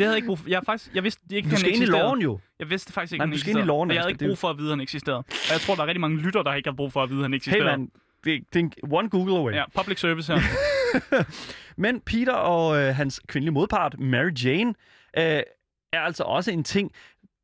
[0.00, 0.48] det havde jeg ikke brug for.
[0.48, 2.02] Jeg, faktisk, jeg vidste ikke, Du han skal ind i eksisterede.
[2.02, 2.40] loven jo.
[2.58, 3.66] Jeg vidste faktisk ikke, Nej, han skal ind i eksisterede.
[3.66, 5.18] loven, Og jeg havde ikke Det brug for at vide, at han eksisterede.
[5.18, 7.18] Og jeg tror, der er rigtig mange lytter, der ikke har brug for at vide,
[7.18, 7.64] at han Hey eksisterede.
[7.64, 7.90] man,
[8.24, 9.52] det, det er en one Google away.
[9.52, 10.40] Ja, public service her.
[11.84, 14.74] Men Peter og øh, hans kvindelige modpart, Mary Jane,
[15.18, 15.22] øh,
[15.92, 16.92] er altså også en ting.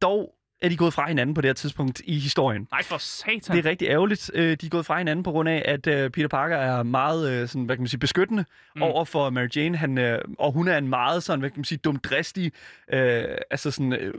[0.03, 0.35] Dog
[0.67, 2.69] er de gået fra hinanden på det her tidspunkt i historien.
[2.73, 3.57] Nej, for satan.
[3.57, 4.31] Det er rigtig ærgerligt.
[4.35, 7.31] Øh, de er gået fra hinanden på grund af, at øh, Peter Parker er meget
[7.31, 8.45] øh, sådan, hvad kan man sige, beskyttende
[8.77, 8.83] Mm.
[8.83, 9.77] over for Mary Jane.
[9.77, 9.99] Han,
[10.39, 12.53] og hun er en meget sådan, hvad kan man sige, dumdristig,
[12.93, 14.15] øh, altså sådan, øh,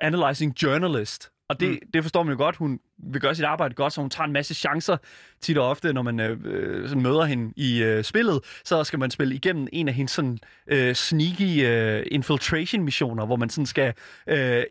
[0.00, 1.30] analyzing journalist.
[1.52, 1.72] Og det, Mm.
[1.74, 1.90] mm.
[1.94, 2.56] det forstår man jo godt.
[2.56, 2.80] Hun
[3.12, 4.96] vil gøre sit arbejde godt, så hun tager en masse chancer
[5.40, 8.40] tit og ofte, når man øh, øh, sådan møder hende i øh, spillet.
[8.64, 13.50] Så skal man spille igennem en af hendes sådan, øh, sneaky øh, infiltration-missioner, hvor man
[13.50, 13.94] sådan skal
[14.26, 14.64] øh, øh,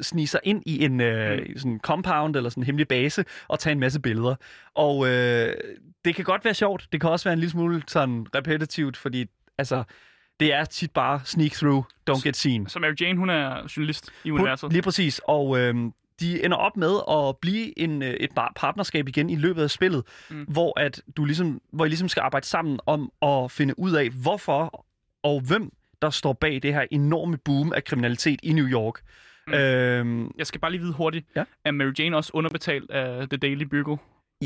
[0.00, 3.72] snige sig ind i en øh, sådan compound eller sådan en hemmelig base og tage
[3.72, 4.34] en masse billeder.
[4.74, 5.54] Og øh,
[6.04, 6.88] det kan godt være sjovt.
[6.92, 9.26] Det kan også være en lille smule sådan repetitivt, fordi
[9.58, 9.84] altså,
[10.40, 12.68] det er tit bare sneak through, don't get seen.
[12.68, 14.72] Så Mary Jane, hun er journalist i Hun- universet.
[14.72, 15.20] Lige præcis.
[15.24, 15.74] Og øh,
[16.20, 20.02] de ender op med at blive en, øh, et partnerskab igen i løbet af spillet,
[20.30, 20.44] Mm.
[20.48, 24.08] hvor, at du ligesom, hvor I ligesom skal arbejde sammen om at finde ud af,
[24.10, 24.86] hvorfor
[25.22, 25.72] og hvem
[26.02, 29.00] der står bag det her enorme boom af kriminalitet i New York.
[29.46, 29.52] Mm.
[29.54, 31.26] Øhm, Jeg skal bare lige vide hurtigt.
[31.36, 31.44] Ja.
[31.64, 33.96] Er Mary Jane også underbetalt af The Daily Bugle?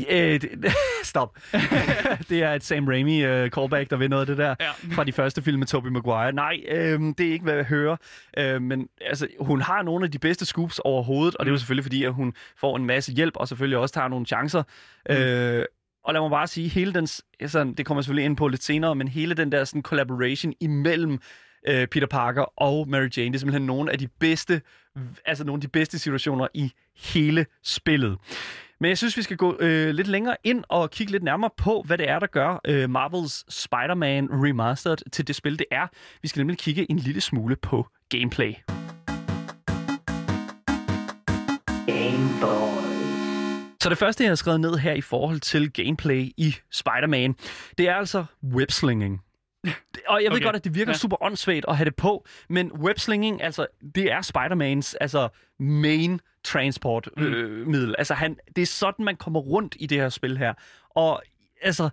[0.09, 0.49] Øh, det,
[1.03, 1.37] stop.
[2.29, 4.55] det er et Sam Raimi uh, callback, der ved noget af det der.
[4.59, 4.69] Ja.
[4.95, 6.31] fra de første film med Tobey Maguire.
[6.31, 7.95] Nej, øhm, det er ikke, hvad jeg hører.
[8.37, 11.55] Øh, men altså, hun har nogle af de bedste scoops overhovedet, og det er jo
[11.55, 11.59] Mm.
[11.59, 14.63] selvfølgelig, fordi at hun får en masse hjælp, og selvfølgelig også tager nogle chancer.
[15.09, 15.15] Mm.
[15.15, 15.65] Øh,
[16.03, 17.07] og lad mig bare sige, hele den,
[17.47, 20.53] sådan, det kommer jeg selvfølgelig ind på lidt senere, men hele den der sådan, collaboration
[20.61, 21.19] imellem
[21.67, 24.61] øh, Peter Parker og Mary Jane, det er simpelthen nogle af de bedste,
[25.25, 26.71] altså nogle af de bedste situationer i
[27.13, 28.17] hele spillet.
[28.79, 31.83] Men jeg synes, vi skal gå øh, lidt længere ind og kigge lidt nærmere på,
[31.85, 35.87] hvad det er, der gør øh, Marvels Spider-Man Remastered til det spil, det er.
[36.21, 38.53] Vi skal nemlig kigge en lille smule på gameplay.
[41.87, 42.87] Game Boys.
[43.83, 47.35] Så det første, jeg har skrevet ned her i forhold til gameplay i Spider-Man,
[47.77, 49.21] det er altså webslinging.
[50.07, 50.45] Og jeg ved Okay.
[50.45, 50.97] godt, at det virker ja.
[50.97, 57.33] super åndssvagt at have det på, men webslinging, altså, det er Spider-Mans altså, main transportmiddel.
[57.33, 57.95] Øh, middel.
[57.97, 60.53] altså, han, det er sådan, man kommer rundt i det her spil her.
[60.89, 61.21] Og
[61.61, 61.89] altså,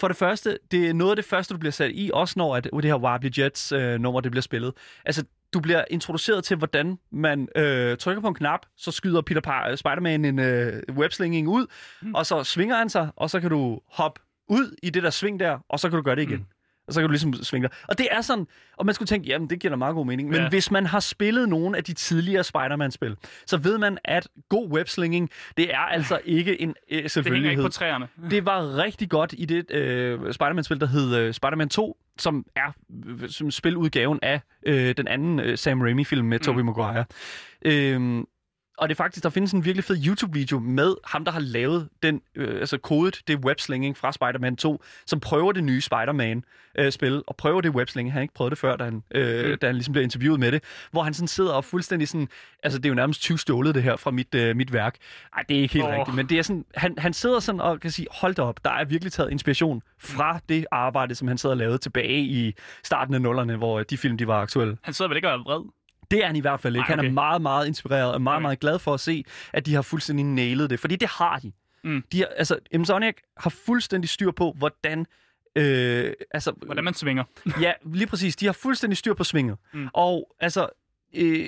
[0.00, 2.56] for det første, det er noget af det første, du bliver sat i, også når
[2.56, 4.72] at, det her Wobbly Jets øh, nummer, det bliver spillet.
[5.04, 9.40] Altså, du bliver introduceret til, hvordan man øh, trykker på en knap, så skyder Peter
[9.40, 11.66] Par- Spider-Man en øh, webslinging ud,
[12.02, 12.14] mm.
[12.14, 15.40] og så svinger han sig, og så kan du hoppe ud i det der sving
[15.40, 16.38] der, og så kan du gøre det igen.
[16.38, 16.44] Mm.
[16.86, 17.76] Og så kan du ligesom svinge dig.
[17.88, 20.28] Og det er sådan, og man skulle tænke, jamen det giver da meget god mening.
[20.28, 20.48] Men Ja.
[20.48, 23.16] hvis man har spillet nogle af de tidligere Spider-Man-spil,
[23.46, 27.50] så ved man, at god webslinging, det er altså ikke en øh, Det selvfølgelighed.
[27.50, 28.08] ikke på træerne.
[28.30, 32.72] Det var rigtig godt i det øh, Spider-Man-spil, der hed øh, Spider-Man 2, som er
[33.06, 37.04] øh, som spiludgaven af øh, den anden øh, Sam Raimi-film med Tobey Maguire.
[37.64, 38.24] Øhm,
[38.78, 41.88] og det er faktisk, der findes en virkelig fed YouTube-video med ham, der har lavet
[42.02, 47.36] den, øh, altså kodet det webslinging fra Spider-Man 2, som prøver det nye Spider-Man-spil, og
[47.36, 48.12] prøver det webslinging.
[48.12, 49.58] Han har ikke prøvet det før, da han, øh, Mm.
[49.58, 52.28] da han ligesom bliver interviewet med det, hvor han sådan sidder og fuldstændig sådan,
[52.62, 54.96] altså det er jo nærmest 20 stjålet det her fra mit, øh, mit værk.
[55.36, 55.92] Ej, det er ikke helt oh.
[55.92, 58.64] rigtigt, men det er sådan, han, han sidder sådan og kan sige, hold da op,
[58.64, 62.54] der er virkelig taget inspiration fra det arbejde, som han sidder og lavede tilbage i
[62.84, 64.76] starten af nullerne, hvor de film, de var aktuelle.
[64.82, 65.62] Han sidder vel ikke og er vred?
[66.12, 66.82] Det er han i hvert fald ikke.
[66.82, 67.08] Ej, Han okay.
[67.08, 68.42] er meget, meget inspireret og meget, Okay.
[68.42, 70.80] meget glad for at se, at de har fuldstændig nailet det.
[70.80, 71.52] Fordi det har de.
[71.84, 72.02] Mm.
[72.12, 75.06] de har, altså, Amazonic har fuldstændig styr på, hvordan...
[75.56, 77.24] Øh, altså, Hvordan man svinger.
[77.60, 78.36] ja, lige præcis.
[78.36, 79.56] De har fuldstændig styr på svinget.
[79.72, 79.88] Mm.
[79.92, 80.68] Og altså,
[81.16, 81.46] øh,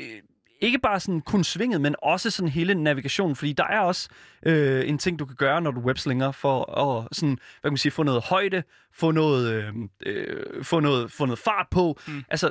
[0.60, 4.08] ikke bare sådan kun svinget, men også sådan hele navigationen, fordi der er også
[4.42, 7.76] øh, en ting, du kan gøre, når du webslinger, for at sådan, hvad kan man
[7.78, 9.72] sige, få noget højde, få noget, øh,
[10.06, 11.98] øh, få noget, få noget fart på.
[12.08, 12.24] Mm.
[12.28, 12.50] Altså,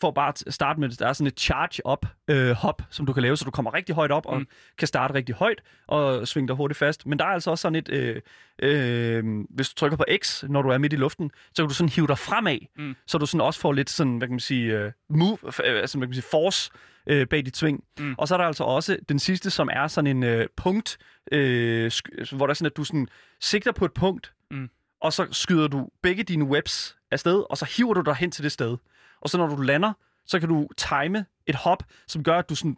[0.00, 3.22] for bare at starte med, der er sådan et charge-up øh, hop, som du kan
[3.22, 4.46] lave, så du kommer rigtig højt op og Mm.
[4.78, 7.06] kan starte rigtig højt og svinge dig hurtigt fast.
[7.06, 8.20] Men der er altså også sådan et, øh,
[8.62, 11.74] øh, hvis du trykker på X, når du er midt i luften, så kan du
[11.74, 12.96] sådan hive dig fremad, Mm.
[13.06, 15.98] så du sådan også får lidt sådan, hvad kan man sige, uh, move, øh, altså
[15.98, 16.70] hvad kan man sige, force
[17.06, 17.84] øh, bag dit sving.
[17.98, 18.14] Mm.
[18.18, 20.98] Og så er der altså også den sidste, som er sådan en øh, punkt,
[21.32, 21.90] øh,
[22.32, 23.08] hvor der er sådan, at du sådan
[23.40, 24.68] sigter på et punkt, Mm.
[25.00, 28.44] og så skyder du begge dine webs afsted, og så hiver du dig hen til
[28.44, 28.76] det sted.
[29.20, 29.92] Og så når du lander,
[30.26, 32.76] så kan du time et hop, som gør, at du sådan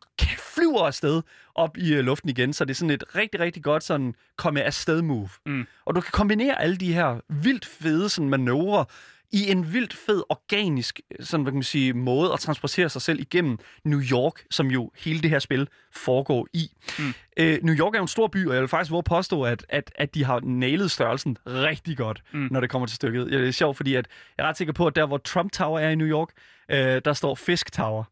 [0.54, 1.22] flyver afsted
[1.54, 4.62] op i øh, luften igen, så det er sådan et rigtig, rigtig godt sådan komme
[4.62, 5.28] afsted move.
[5.46, 5.66] Mm.
[5.84, 8.84] Og du kan kombinere alle de her vildt fede sådan manøvrer
[9.32, 13.20] i en vildt fed, organisk sådan, hvad kan man sige, måde at transportere sig selv
[13.20, 16.70] igennem New York, som jo hele det her spil foregår i.
[16.98, 17.14] Mm.
[17.36, 19.66] Øh, New York er jo en stor by, og jeg vil faktisk våge påstå, at,
[19.68, 22.48] at, at de har nailet størrelsen rigtig godt, Mm.
[22.50, 23.26] når det kommer til stykket.
[23.26, 25.78] Det er sjovt, fordi at jeg er ret sikker på, at der, hvor Trump Tower
[25.78, 26.28] er i New York,
[26.70, 28.04] øh, der står Fisk Tower.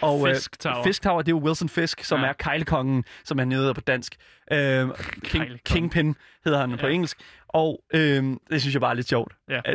[0.00, 0.84] Og, øh, Fisk Tower.
[0.84, 2.26] Fisk Tower, det er jo Wilson Fisk, som Ja.
[2.26, 4.16] er kejlekongen, som han hedder på dansk.
[4.52, 4.88] Øh,
[5.24, 5.44] King.
[5.64, 6.76] Kingpin hedder han ja.
[6.76, 7.18] på engelsk.
[7.48, 9.32] Og øh, det synes jeg bare er lidt sjovt.
[9.48, 9.60] Ja.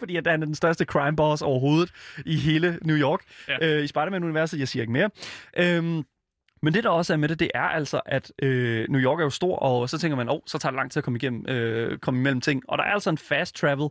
[0.00, 1.90] fordi at han er den største crime boss overhovedet
[2.26, 3.20] i hele New York.
[3.48, 3.76] Ja.
[3.76, 5.10] Øh, I Spider-Man-universet, jeg siger ikke mere.
[5.56, 6.04] Øhm,
[6.62, 9.24] men det, der også er med det, det er altså, at øh, New York er
[9.24, 11.16] jo stor, og så tænker man, åh, oh, så tager det lang tid at komme
[11.16, 12.62] igennem, øh, komme imellem ting.
[12.68, 13.88] Og der er altså en fast travel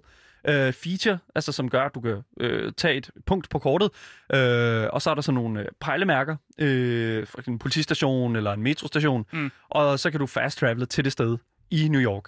[0.48, 3.90] øh, feature, altså som gør, at du kan øh, tage et punkt på kortet,
[4.34, 8.62] øh, og så er der sådan nogle øh, pejlemærker, øh, for en politistation eller en
[8.64, 9.52] metrostation, Mm.
[9.70, 11.38] og så kan du fast travele til det sted
[11.72, 12.24] i New York.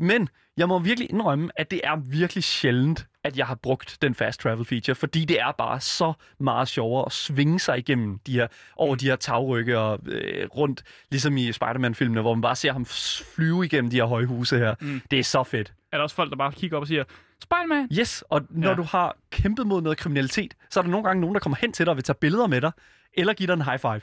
[0.00, 4.14] Men jeg må virkelig indrømme, at det er virkelig sjældent, at jeg har brugt den
[4.14, 8.32] fast travel feature, fordi det er bare så meget sjovere at svinge sig igennem de
[8.32, 12.72] her, over de her tagrygge og øh, rundt, ligesom i Spider-Man-filmene, hvor man bare ser
[12.72, 12.86] ham
[13.34, 14.74] flyve igennem de her høje huse her.
[14.80, 15.02] Mm.
[15.10, 15.72] Det er så fedt.
[15.92, 17.04] Er der også folk, der bare kigger op og siger,
[17.42, 17.88] Spider-Man!
[17.98, 18.74] Yes, og når ja.
[18.74, 21.72] du har kæmpet mod noget kriminalitet, så er der nogle gange nogen, der kommer hen
[21.72, 22.72] til dig og vil tage billeder med dig,
[23.14, 24.00] eller give dig en high five.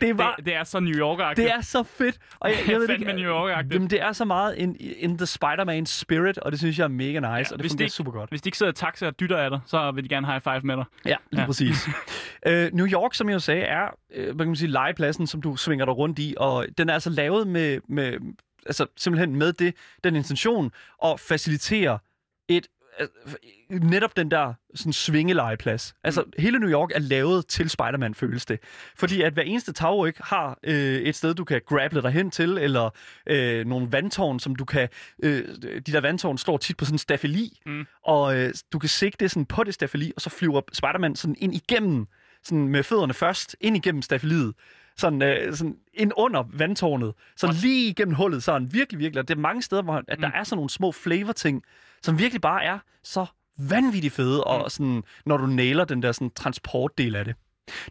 [0.00, 1.34] Det var, det, det er så New York-agtigt.
[1.36, 2.18] det er så fedt.
[2.40, 3.72] Og jeg, jeg ved ikke, New York-agtigt.
[3.74, 6.88] Jamen, det er så meget in, in the Spider-Man spirit, og det synes jeg er
[6.88, 8.30] mega nice, Ja, og det hvis fungerer det- super godt.
[8.30, 10.40] Hvis de ikke sidder i taxa og dytter af dig, så vil de gerne high
[10.42, 10.84] five med dig.
[11.04, 11.46] Ja, lige Ja.
[11.46, 11.88] præcis.
[12.46, 15.42] uh, New York, som jeg jo sagde, er uh, hvad kan man sige, legepladsen, som
[15.42, 18.12] du svinger dig rundt i, og den er altså lavet med, med
[18.66, 20.72] altså simpelthen med det, den intention
[21.04, 21.98] at facilitere
[22.48, 22.79] et øh,
[23.70, 25.94] netop den der sådan svingelegeplads.
[26.04, 26.32] Altså, mm.
[26.38, 28.60] hele New York er lavet til Spider-Man, føles det.
[28.96, 32.58] Fordi at hver eneste tagryg har øh, et sted, du kan grable dig hen til,
[32.58, 32.90] eller
[33.26, 34.88] øh, nogle vandtårn, som du kan...
[35.22, 37.86] Øh, de der vandtårn står tit på sådan en stafeli, Mm.
[38.04, 41.54] og øh, du kan sigte sådan på det stafeli, og så flyver Spider-Man sådan ind
[41.54, 42.06] igennem,
[42.42, 44.54] sådan med fødderne først, ind igennem stafeliet.
[44.96, 47.12] Sådan, øh, sådan ind under vandtårnet.
[47.36, 49.20] Så lige igennem hullet, sådan virkelig, virkelig.
[49.20, 50.32] Og det er mange steder, hvor at der Mm.
[50.34, 51.62] er sådan nogle små flavor-ting,
[52.02, 53.26] som virkelig bare er så
[53.58, 54.42] vanvittigt fede, Mm.
[54.46, 57.34] og sådan, når du nailer den der sådan, transportdel af det.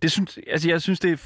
[0.02, 1.17] Det synes, altså, jeg synes, det er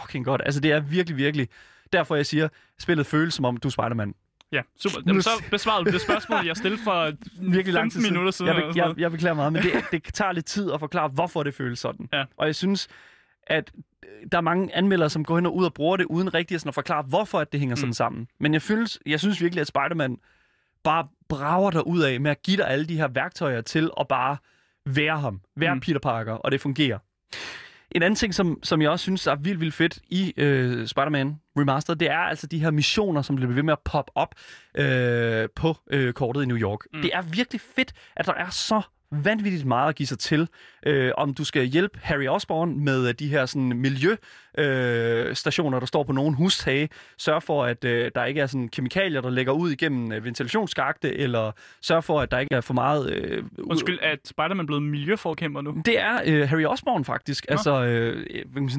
[0.00, 0.42] fucking godt.
[0.44, 1.48] Altså, det er virkelig, virkelig...
[1.92, 2.48] Derfor jeg siger,
[2.78, 4.14] spillet føles som om, du er Spider-Man.
[4.52, 4.96] Ja, super.
[5.06, 7.12] Jamen, så besvarede du det spørgsmål, jeg stillede for
[7.52, 8.12] Virkelig lang 15 tid siden.
[8.12, 8.46] minutter siden.
[8.54, 11.08] Jeg, be, sådan jeg, jeg beklager meget, men det, det tager lidt tid at forklare,
[11.08, 12.08] hvorfor det føles sådan.
[12.12, 12.24] Ja.
[12.36, 12.88] Og jeg synes,
[13.46, 13.70] at
[14.04, 16.60] øh, der er mange anmeldere, som går hen og ud og bruger det, uden rigtig
[16.60, 17.92] sådan at forklare, hvorfor at det hænger sådan Mm.
[17.92, 18.28] sammen.
[18.40, 20.18] Men jeg synes, jeg synes virkelig, at Spider-Man
[20.84, 24.08] bare brager dig ud af med at give dig alle de her værktøjer til at
[24.08, 24.36] bare
[24.86, 25.40] være ham.
[25.56, 25.80] Være Mm.
[25.80, 26.98] Peter Parker, og det fungerer.
[27.92, 31.40] En anden ting, som, som jeg også synes er vildt, vildt fedt i øh, Spider-Man
[31.58, 34.34] Remastered, det er altså de her missioner, som bliver ved med at poppe op
[34.74, 36.78] øh, på øh, kortet i New York.
[36.94, 37.02] Mm.
[37.02, 40.48] Det er virkelig fedt, at der er så vanvittigt meget at give sig til.
[40.86, 45.86] Øh, om du skal hjælpe Harry Osborn med øh, de her sådan, miljøstationer, øh, der
[45.86, 46.88] står på nogle hustage.
[47.18, 51.16] Sørg for, at øh, der ikke er sådan, kemikalier, der lægger ud igennem øh, ventilationsskagte,
[51.16, 53.12] eller sørg for, at der ikke er for meget...
[53.12, 55.82] Øh, Undskyld, er Spider-Man blevet miljøforkæmper nu?
[55.84, 57.46] det er øh, Harry Osborn faktisk.
[57.48, 57.52] Nå.
[57.52, 58.26] Altså, øh,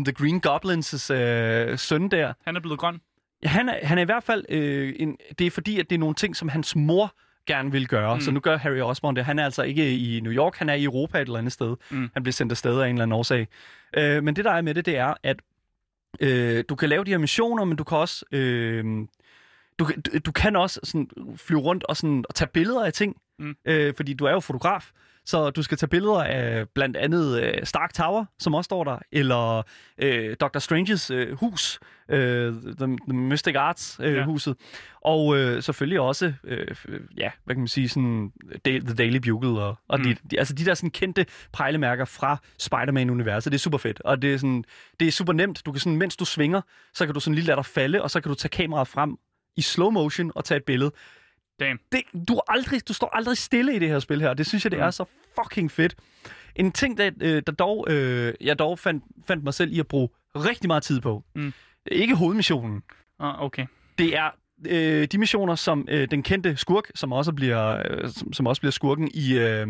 [0.06, 2.34] The Green Goblins' øh, søn der.
[2.46, 3.00] Han er blevet grøn.
[3.44, 4.46] Han er, han er i hvert fald...
[4.50, 7.14] Øh, en, det er fordi, at det er nogle ting, som hans mor
[7.48, 8.16] gerne vil gøre.
[8.16, 8.22] Mm.
[8.22, 9.26] Så nu gør Harry Osborn det.
[9.26, 11.76] Han er altså ikke i New York, han er i Europa et eller andet sted.
[11.90, 12.10] Mm.
[12.14, 13.48] Han bliver sendt afsted af en eller anden årsag.
[13.98, 15.38] Øh, men det, der er med det, det er, at
[16.20, 18.26] øh, du kan lave de her missioner, men du kan også...
[18.32, 18.86] Øh,
[19.82, 22.94] du, kan- du, du kan også sådan flyve rundt og, sådan, og tage billeder af
[22.94, 23.56] ting, Mm.
[23.66, 24.92] øh, fordi du er jo fotograf.
[25.26, 28.98] Så du skal tage billeder af blandt andet øh, Stark Tower, som også står der,
[29.12, 29.64] eller
[29.98, 30.60] øh, Dr.
[30.60, 34.24] Stranges øh, hus, øh, The, The Mystic Arts øh, Ja.
[34.24, 34.56] huset,
[35.02, 36.68] og øh, selvfølgelig også, øh,
[37.18, 38.32] ja, hvad kan man sige, sådan
[38.66, 40.04] Da- The Daily Bugle, og, og mm.
[40.06, 44.22] de, de, altså de der sådan kendte pejlemærker fra Spider-Man-universet, det er super fedt, og
[44.22, 44.64] det er, sådan,
[45.00, 45.62] det er super nemt.
[45.66, 46.62] Du kan sådan, mens du svinger,
[46.94, 49.18] så kan du sådan lige lade dig falde, og så kan du tage kameraet frem
[49.58, 50.92] i slow motion og tage et billede.
[51.60, 51.80] Damn.
[51.92, 54.34] Det, du, er aldrig, du står aldrig stille i det her spil her.
[54.34, 54.86] Det synes jeg, det Mm.
[54.86, 55.06] er så
[55.42, 55.96] fucking fedt.
[56.56, 59.88] En ting, der, øh, der dog, øh, jeg dog fandt, fandt mig selv i at
[59.88, 61.24] bruge rigtig meget tid på.
[61.36, 61.54] Mm.
[61.92, 62.84] Ikke hovedmissionen.
[63.20, 63.66] Ah, okay.
[63.98, 64.30] Det er
[64.68, 68.62] øh, de missioner, som øh, den kendte skurk, som også bliver, øh, som, som også
[68.62, 69.68] bliver skurken i øh,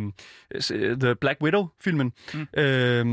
[0.71, 2.13] øh, The Black Widow-filmen.
[2.33, 2.47] Mm.
[2.57, 3.05] Øh,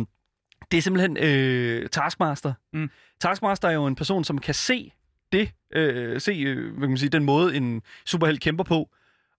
[0.71, 2.53] det er simpelthen øh, Taskmaster.
[2.73, 2.91] Mm.
[3.21, 4.93] Taskmaster er jo en person, som kan se
[5.33, 8.89] det, øh, se øh, hvad kan man sige, den måde, en superhelt kæmper på,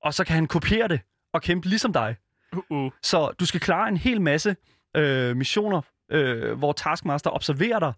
[0.03, 0.99] og så kan han kopiere det
[1.33, 2.15] og kæmpe ligesom dig.
[2.55, 2.99] Uh-uh.
[3.03, 4.55] Så du skal klare en hel masse
[4.97, 7.93] øh, missioner, øh, hvor Taskmaster observerer dig,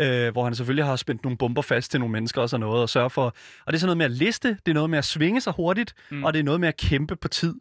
[0.00, 2.82] øh, hvor han selvfølgelig har spændt nogle bomber fast til nogle mennesker og sådan noget,
[2.82, 3.24] og sørge for...
[3.66, 5.52] Og det er sådan noget med at liste, det er noget med at svinge sig
[5.52, 6.24] hurtigt, mm.
[6.24, 7.54] og det er noget med at kæmpe på tid.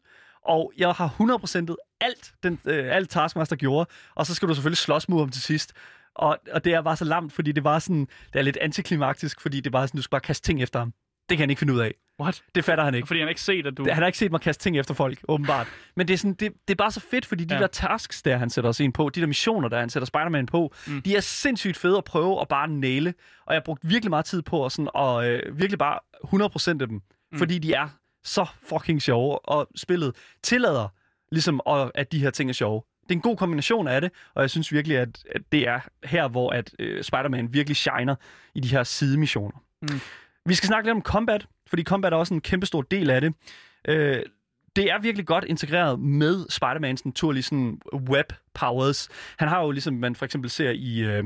[0.46, 4.78] Og jeg har 100% alt, den, øh, alt Taskmaster gjorde, og så skal du selvfølgelig
[4.78, 5.74] slås mod ham til sidst.
[6.16, 9.42] Og, og det er bare så lamt, fordi det var sådan, det er lidt antiklimaktisk,
[9.42, 10.94] fordi det var sådan, du skal bare kaste ting efter ham.
[11.30, 11.94] Det kan han ikke finde ud af.
[12.22, 12.44] What?
[12.56, 13.08] Det fatter han ikke.
[13.08, 13.86] Fordi han har ikke set, at du...
[13.90, 15.68] Han har ikke set mig kaste ting efter folk, åbenbart.
[15.96, 17.62] Men det er, sådan, det, det er bare så fedt, fordi de Ja.
[17.62, 20.46] der tasks, der han sætter os ind på, de der missioner, der han sætter Spider-Man
[20.46, 21.02] på, mm.
[21.02, 23.14] de er sindssygt fede at prøve at bare næle.
[23.46, 26.00] Og jeg har brugt virkelig meget tid på at, sådan, og, øh, virkelig bare
[26.78, 27.02] 100% af dem.
[27.32, 27.38] Mm.
[27.38, 27.88] Fordi de er
[28.24, 30.88] så fucking sjove, og spillet tillader
[31.32, 32.82] ligesom, at, at de her ting er sjove.
[33.06, 35.80] Det er en god kombination af det, og jeg synes virkelig, at, at det er
[36.04, 38.16] her, hvor at, øh, Spider-Man virkelig shiner
[38.56, 39.64] i de her sidemissioner.
[39.82, 40.00] Mm.
[40.46, 43.22] Vi skal snakke lidt om combat, fordi combat er også en kæmpe stor del af
[43.22, 43.34] det.
[43.88, 44.24] Øh,
[44.76, 49.10] det er virkelig godt integreret med Spider-Mans naturlige sådan web powers.
[49.38, 51.24] Han har jo ligesom man for eksempel ser i øh,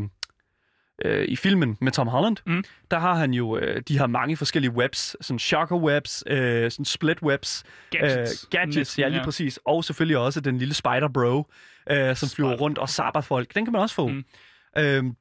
[1.06, 2.64] øh, i filmen med Tom Holland, Mm.
[2.92, 6.86] der har han jo øh, de har mange forskellige webs, sådan shocker webs, øh, sådan
[6.86, 8.44] split webs, Gadgets.
[8.46, 9.26] Øh, gadgets, Næsten, ja lige ja.
[9.26, 11.46] præcis, og selvfølgelig også den lille Spider Bro,
[11.92, 13.56] øh, som flyver rundt og sabber folk.
[13.56, 14.08] Den kan man også få.
[14.08, 14.24] Mm.
[14.78, 15.16] Øhm,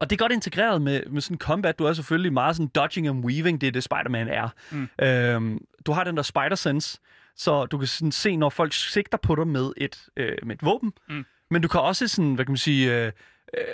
[0.00, 1.78] og det er godt integreret med, med sådan combat.
[1.78, 4.48] Du er selvfølgelig meget sådan dodging and weaving, det er det Spider-Man er.
[4.70, 4.88] Mm.
[5.02, 6.98] Øhm, du har den der spider sense,
[7.36, 10.62] så du kan sådan se, når folk sigter på dig med et, øh, med et
[10.64, 10.92] våben.
[11.08, 11.24] Mm.
[11.50, 13.12] Men du kan også sådan, hvad kan man sige, øh,
[13.58, 13.64] øh,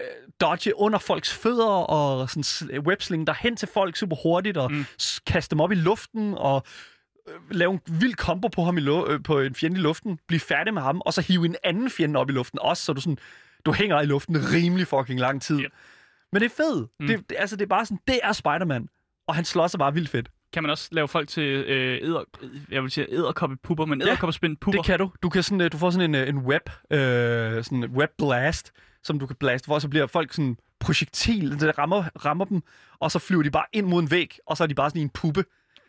[0.40, 4.72] dodge under folks fødder og sådan s- webslinge dig hen til folk super hurtigt og
[4.72, 4.84] Mm.
[5.26, 6.62] kaste dem op i luften og
[7.28, 10.18] øh, lave en vild kombo på ham i lu- øh, på en fjende i luften,
[10.28, 12.92] blive færdig med ham, og så hive en anden fjende op i luften også, så
[12.92, 13.18] du sådan,
[13.66, 15.60] du hænger i luften rimelig fucking lang tid.
[15.60, 15.72] Yep.
[16.32, 16.90] Men det er fedt.
[17.00, 17.06] Mm.
[17.06, 18.88] Det, det, altså, det er bare sådan, det er Spider-Man.
[19.28, 20.28] Og han slår sig bare vildt fedt.
[20.54, 22.24] Kan man også lave folk til øh, æder,
[22.70, 24.78] jeg vil sige æderkoppepupper, men æderkoppespind pupper?
[24.82, 25.10] Det kan du.
[25.22, 28.72] Du, kan sådan, øh, du får sådan en, øh, en web, øh, sådan web blast,
[29.02, 32.62] som du kan blaste, hvor så bliver folk sådan projektil, det rammer, rammer dem,
[33.00, 35.00] og så flyver de bare ind mod en væg, og så er de bare sådan
[35.00, 35.44] i en puppe.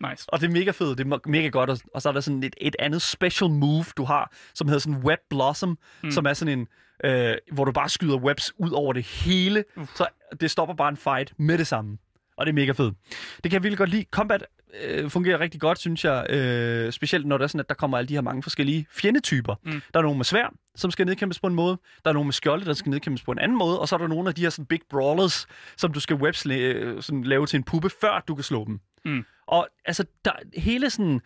[0.09, 0.25] Nice.
[0.27, 1.69] Og det er mega fedt, det er me- mega godt.
[1.69, 4.79] Og, og så er der sådan et, et andet special move, du har, som hedder
[4.79, 6.11] sådan Web Blossom, Mm.
[6.11, 6.67] som er sådan en,
[7.11, 9.63] øh, hvor du bare skyder webs ud over det hele.
[9.77, 9.95] Uff.
[9.95, 10.07] Så
[10.39, 11.97] det stopper bare en fight med det samme.
[12.37, 12.93] Og det er mega fedt.
[13.35, 14.05] Det kan jeg virkelig godt lide.
[14.11, 14.45] Combat
[14.83, 16.25] øh, fungerer rigtig godt, synes jeg.
[16.29, 19.55] Øh, specielt når det er sådan, at der kommer alle de her mange forskellige fjendetyper.
[19.63, 19.81] Mm.
[19.93, 21.77] Der er nogle med svær, som skal nedkæmpes på en måde.
[22.03, 23.79] Der er nogle med skjolde, der skal nedkæmpes på en anden måde.
[23.79, 25.47] Og så er der nogle af de her sådan big brawlers,
[25.77, 28.79] som du skal webs øh, sådan lave til en puppe, før du kan slå dem.
[29.05, 29.25] Mm.
[29.47, 31.21] Og altså, der, hele sådan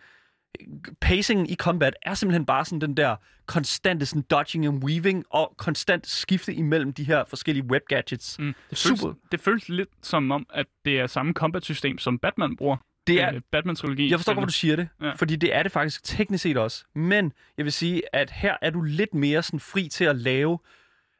[1.00, 5.54] pacingen i combat er simpelthen bare sådan den der konstante sådan dodging and weaving og
[5.56, 8.38] konstant skifte imellem de her forskellige web gadgets.
[8.38, 8.54] Mm.
[8.70, 9.14] Det, føles, Super.
[9.32, 12.76] det føles lidt som om, at det er samme combat-system, som Batman bruger.
[13.06, 14.10] Det er, Øh, Batman-trilogi.
[14.10, 15.12] jeg forstår godt, hvor du siger det, Ja.
[15.12, 16.84] fordi det er det faktisk teknisk set også.
[16.94, 20.58] Men jeg vil sige, at her er du lidt mere sådan fri til at lave...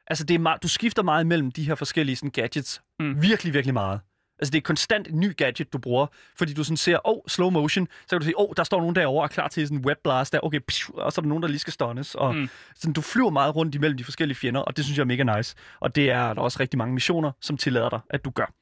[0.07, 2.81] Altså, det er meget, du skifter meget imellem de her forskellige sådan, gadgets.
[2.99, 3.21] Mm.
[3.21, 3.99] Virkelig, virkelig meget.
[4.39, 7.21] Altså, det er konstant en ny gadget, du bruger, fordi du sådan ser, åh, oh,
[7.27, 9.47] slow motion, så kan du sige, åh, oh, der står nogen derovre og er klar
[9.47, 11.73] til sådan en webblast der, okay, psh, og så er der nogen, der lige skal
[11.73, 12.49] stunnes, og Mm.
[12.75, 15.37] sådan, du flyver meget rundt imellem de forskellige fjender, og det synes jeg er mega
[15.37, 15.55] nice.
[15.79, 18.53] Og det er der også rigtig mange missioner, som tillader dig, at du gør.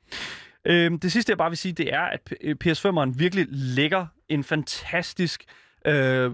[0.66, 4.44] Øhm, det sidste, jeg bare vil sige, det er, at P- PS5'eren virkelig lægger en
[4.44, 5.44] fantastisk
[5.86, 6.32] øh, sådan,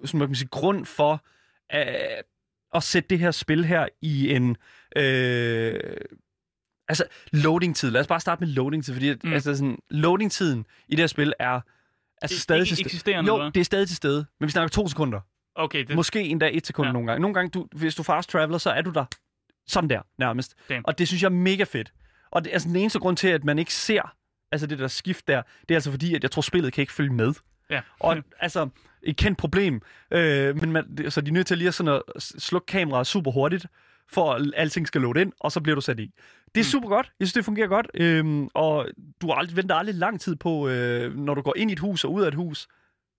[0.00, 1.24] hvad kan man sige, grund for
[1.70, 2.22] at,
[2.74, 4.56] at sætte det her spil her i en...
[4.96, 5.80] Øh,
[6.88, 7.90] altså, loading-tid.
[7.90, 9.32] Lad os bare starte med loading-tid, fordi Mm.
[9.32, 11.60] altså, sådan, loading-tiden i det her spil er
[12.22, 14.68] altså, I- stadig ikke til eksisterende, Jo, det er stadig til stede, men vi snakker
[14.68, 15.20] to sekunder.
[15.54, 16.92] Okay, det, Måske endda et sekund ja.
[16.92, 17.20] nogle gange.
[17.20, 19.04] Nogle gange, du, hvis du fast traveler, så er du der
[19.66, 20.54] sådan der nærmest.
[20.68, 20.86] Damn.
[20.86, 21.92] Og det synes jeg er mega fedt.
[22.30, 24.14] Og det er altså den eneste grund til, at man ikke ser
[24.52, 26.92] altså det der skift der, det er altså fordi, at jeg tror, spillet kan ikke
[26.92, 27.34] følge med.
[27.70, 27.80] ja.
[28.00, 28.68] Og altså,
[29.02, 29.82] et kendt problem.
[30.10, 33.30] Øh, men man, så de er nødt til lige at, sådan at slukke kameraet super
[33.30, 33.66] hurtigt,
[34.10, 36.10] for at alting skal loade ind, og så bliver du sat i.
[36.54, 36.70] Det er Mm.
[36.70, 37.12] super godt.
[37.20, 37.86] Jeg synes, det fungerer godt.
[37.94, 38.88] Øhm, og
[39.22, 41.78] du har aldrig, venter aldrig lang tid på, øh, når du går ind i et
[41.78, 42.68] hus og ud af et hus.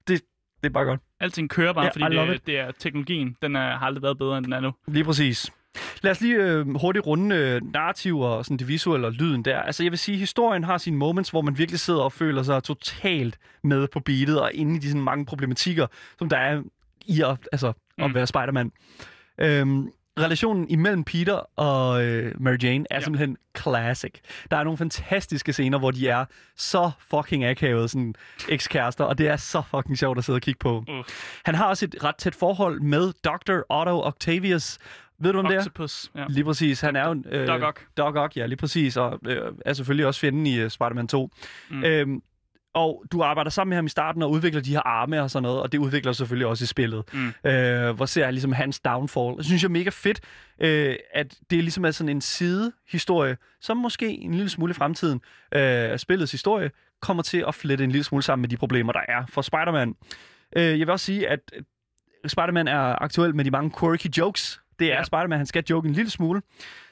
[0.07, 0.21] Det,
[0.63, 1.01] det er bare godt.
[1.19, 2.47] Alting kører bare, Ja, fordi det, it.
[2.47, 3.35] det er teknologien.
[3.41, 4.71] Den er, har aldrig været bedre, end den er nu.
[4.87, 5.51] Lige præcis.
[6.01, 9.59] Lad os lige øh, hurtigt runde øh, narrativ og sådan det visuelle og lyden der.
[9.59, 12.63] Altså jeg vil sige, historien har sine moments, hvor man virkelig sidder og føler sig
[12.63, 15.87] totalt med på beatet og inde i de sådan mange problematikker,
[16.19, 16.61] som der er
[17.05, 17.67] i at, altså,
[17.97, 18.15] at Mm.
[18.15, 18.71] være Spider-Man.
[19.37, 19.87] Øhm,
[20.19, 22.99] relationen imellem Peter og øh, Mary Jane er Ja.
[23.01, 24.13] simpelthen classic.
[24.51, 26.25] Der er nogle fantastiske scener, hvor de er
[26.57, 28.15] så fucking akavet, sådan
[28.49, 30.77] ekskærester, og det er så fucking sjovt at sidde og kigge på.
[30.77, 31.03] Uh.
[31.45, 33.73] Han har også et ret tæt forhold med Dr.
[33.79, 34.77] Otto Octavius.
[35.19, 35.59] Ved du om det er?
[35.59, 36.11] Octopus.
[36.15, 36.25] Ja.
[36.29, 36.81] Lige præcis.
[36.81, 37.23] Han er jo...
[37.25, 37.87] Øh, Doc Ock.
[37.97, 38.97] Doc Ock, ja, lige præcis.
[38.97, 41.29] Og øh, er selvfølgelig også fjenden i uh, Spider-Man 2.
[41.69, 41.83] Mm.
[41.83, 42.21] Øhm,
[42.73, 45.43] og du arbejder sammen med ham i starten og udvikler de her arme og sådan
[45.43, 47.03] noget, og det udvikler selvfølgelig også i spillet.
[47.13, 47.49] Mm.
[47.49, 49.37] Øh, hvor ser jeg ligesom hans downfall.
[49.37, 50.19] Det synes jeg er mega fedt,
[50.59, 55.21] øh, at det ligesom er sådan en sidehistorie, som måske en lille smule i fremtiden
[55.55, 59.01] øh, spillets historie kommer til at flette en lille smule sammen med de problemer, der
[59.07, 59.95] er for Spider-Man.
[60.55, 61.39] Øh, jeg vil også sige, at
[62.27, 64.58] Spider-Man er aktuel med de mange quirky jokes.
[64.79, 65.03] Det er Ja.
[65.03, 66.41] Spider-Man, han skal joke en lille smule.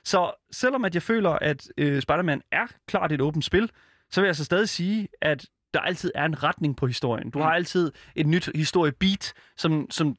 [0.03, 3.71] Så selvom at jeg føler, at øh, Spider-Man er klart et åbent spil,
[4.11, 7.29] så vil jeg så stadig sige, at der altid er en retning på historien.
[7.29, 10.15] Du har altid et nyt historiebeat, som, som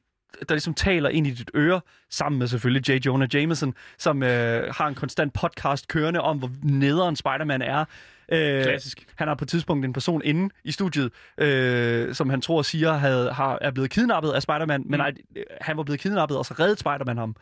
[0.49, 3.05] der ligesom taler ind i dit øre, sammen med selvfølgelig J.
[3.05, 7.85] Jonah Jameson, som øh, har en konstant podcast kørende om, hvor nederen Spider-Man er.
[8.31, 9.05] Øh, Klassisk.
[9.15, 12.93] han har på et tidspunkt en person inde i studiet, øh, som han tror siger
[12.93, 14.97] havde, har, er blevet kidnappet af Spider-Man, men Mm.
[14.97, 17.35] nej, øh, han var blevet kidnappet, og så reddede Spider-Man ham.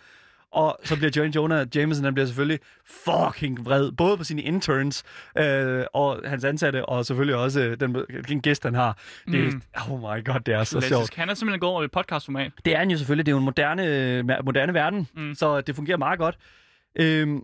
[0.51, 1.35] Og så bliver J.
[1.35, 5.03] Jonah Jameson, han bliver selvfølgelig fucking vred, både på sine interns
[5.38, 8.97] øh, og hans ansatte, og selvfølgelig også øh, den, den gæst, han har.
[9.31, 9.61] Det, Mm.
[9.91, 10.83] Oh my god, det er så sjovt.
[10.85, 11.15] Klassisk.
[11.15, 12.51] Han er simpelthen gået over i podcastformat.
[12.65, 13.25] Det er han jo selvfølgelig.
[13.25, 15.35] Det er jo en moderne, øh, moderne verden, mm.
[15.35, 16.38] så det fungerer meget godt.
[16.99, 17.43] Øhm,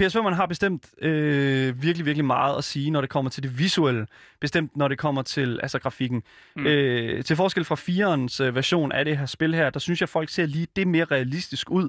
[0.00, 4.06] PS5'eren har bestemt øh, virkelig, virkelig meget at sige, når det kommer til det visuelle.
[4.40, 6.22] Bestemt, når det kommer til altså, grafikken.
[6.56, 6.66] Mm.
[6.66, 10.08] Øh, til forskel fra 4'erens øh, version af det her spil her, der synes jeg,
[10.08, 11.88] folk ser lige det mere realistisk ud.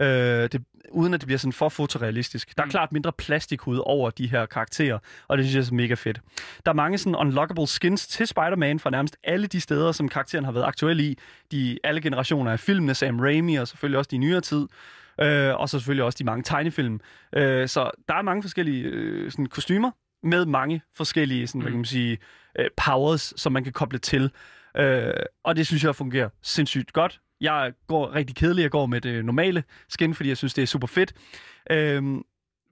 [0.00, 2.56] Øh, det, uden at det bliver sådan for fotorealistisk.
[2.56, 2.70] Der er Mm.
[2.70, 4.98] klart mindre plastikhud over de her karakterer,
[5.28, 6.20] og det synes jeg er mega fedt.
[6.66, 10.44] Der er mange sådan unlockable skins til Spider-Man fra nærmest alle de steder, som karakteren
[10.44, 11.18] har været aktuel i.
[11.52, 14.66] De, alle generationer af filmene, Sam Raimi og selvfølgelig også de nyere tid.
[15.20, 17.00] Øh, og så selvfølgelig også de mange tegnefilm.
[17.36, 19.90] Øh, så der er mange forskellige øh, sådan, kostymer
[20.22, 21.62] med mange forskellige sådan, mm.
[21.62, 22.18] hvad kan man sige,
[22.58, 24.30] øh, powers, som man kan koble til.
[24.76, 25.12] Øh,
[25.44, 27.20] og det synes jeg fungerer sindssygt godt.
[27.40, 30.66] Jeg går rigtig kedelig, jeg går med det normale skin, fordi jeg synes, det er
[30.66, 31.12] super fedt.
[31.70, 32.02] Øh,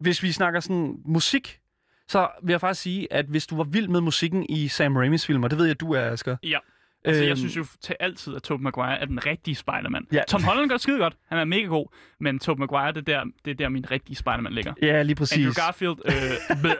[0.00, 1.60] hvis vi snakker sådan musik,
[2.08, 5.26] så vil jeg faktisk sige, at hvis du var vild med musikken i Sam Raimis
[5.26, 6.36] film, og det ved jeg, du er, Asger.
[6.42, 6.58] Ja.
[7.04, 10.06] Altså, jeg Øhm, synes jo til altid, at Tobey Maguire er den rigtige Spider-Man.
[10.12, 10.22] Ja.
[10.28, 11.16] Tom Holland gør skide godt.
[11.28, 11.86] Han er mega god.
[12.20, 14.72] Men Tobey Maguire, det er der, det er der min rigtige Spider-Man ligger.
[14.82, 15.38] Ja, lige præcis.
[15.38, 16.74] Andrew Garfield, øh, bleh.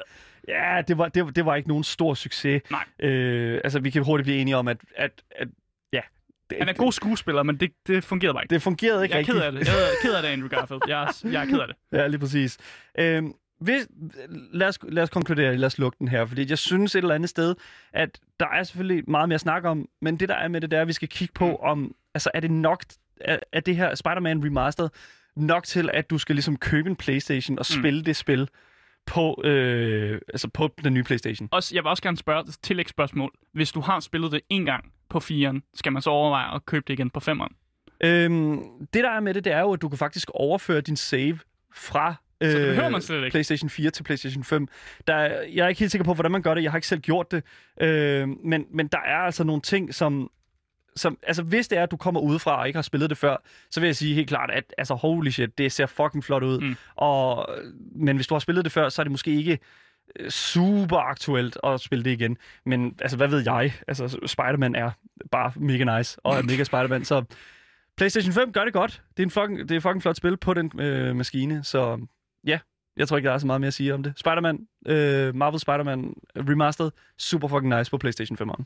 [0.49, 2.63] Ja, det var, det, var- det var ikke nogen stor succes.
[2.71, 3.09] Nej.
[3.11, 5.49] Øh, altså, vi kan hurtigt blive enige om, at, at, at
[5.93, 6.01] ja.
[6.51, 8.55] Det, han er god skuespiller, men det, det fungerede bare ikke.
[8.55, 9.37] Det fungerede ikke Jeg er rigtigt.
[9.37, 9.69] ked af det.
[9.69, 10.83] Jeg er ked af det, Andrew Garfield.
[10.89, 11.77] Jeg er, jeg er ked af det.
[11.99, 12.59] Ja, lige præcis.
[12.99, 13.33] Øhm,
[13.65, 13.87] hvis,
[14.53, 17.15] lad, os, lad os konkludere, lad os lukke den her, fordi jeg synes et eller
[17.15, 17.55] andet sted,
[17.93, 20.71] at der er selvfølgelig meget mere at snakke om, men det der er med det,
[20.71, 22.85] der er, at vi skal kigge på, om, altså er det nok,
[23.21, 24.89] er, er det her Spider-Man Remastered
[25.37, 27.81] nok til, at du skal ligesom købe en Playstation og Mm.
[27.81, 28.49] spille det spil
[29.07, 31.49] på, øh, altså på den nye Playstation?
[31.53, 33.33] Også, jeg vil også gerne spørge tillægsspørgsmål.
[33.53, 36.85] Hvis du har spillet det en gang på 4'eren, skal man så overveje at købe
[36.87, 37.55] det igen på 5'eren?
[38.05, 38.63] Øhm,
[38.95, 41.39] det der er med det, det er jo, at du kan faktisk overføre din save
[41.75, 43.31] fra Så det øh, behøver man slet ikke.
[43.31, 44.69] PlayStation 4 til PlayStation 5.
[45.07, 46.63] Der, er- jeg er ikke helt sikker på, hvordan man gør det.
[46.63, 47.43] Jeg har ikke selv gjort det.
[47.81, 50.31] Øh, men, men der er altså nogle ting, som...
[50.97, 53.37] Som, altså, hvis det er, at du kommer udefra og ikke har spillet det før,
[53.71, 56.61] så vil jeg sige helt klart, at altså, holy shit, det ser fucking flot ud.
[56.61, 56.75] Mm.
[56.97, 57.49] Og,
[57.97, 59.59] men hvis du har spillet det før, så er det måske ikke
[60.21, 62.37] øh, super aktuelt at spille det igen.
[62.67, 63.73] Men altså, hvad ved jeg?
[63.89, 64.91] Altså, Spider-Man er
[65.31, 67.25] bare mega nice, og er mega Spider-Man, så
[67.97, 69.03] PlayStation 5 gør det godt.
[69.17, 72.07] Det er en fucking, det er fucking flot spil på den øh, maskine, så
[72.47, 72.59] ja,
[72.97, 74.13] jeg tror ikke, der er så meget mere at sige om det.
[74.17, 78.65] Spider-Man, øh, Marvel Spider-Man Remastered, super fucking nice på PlayStation 5'eren.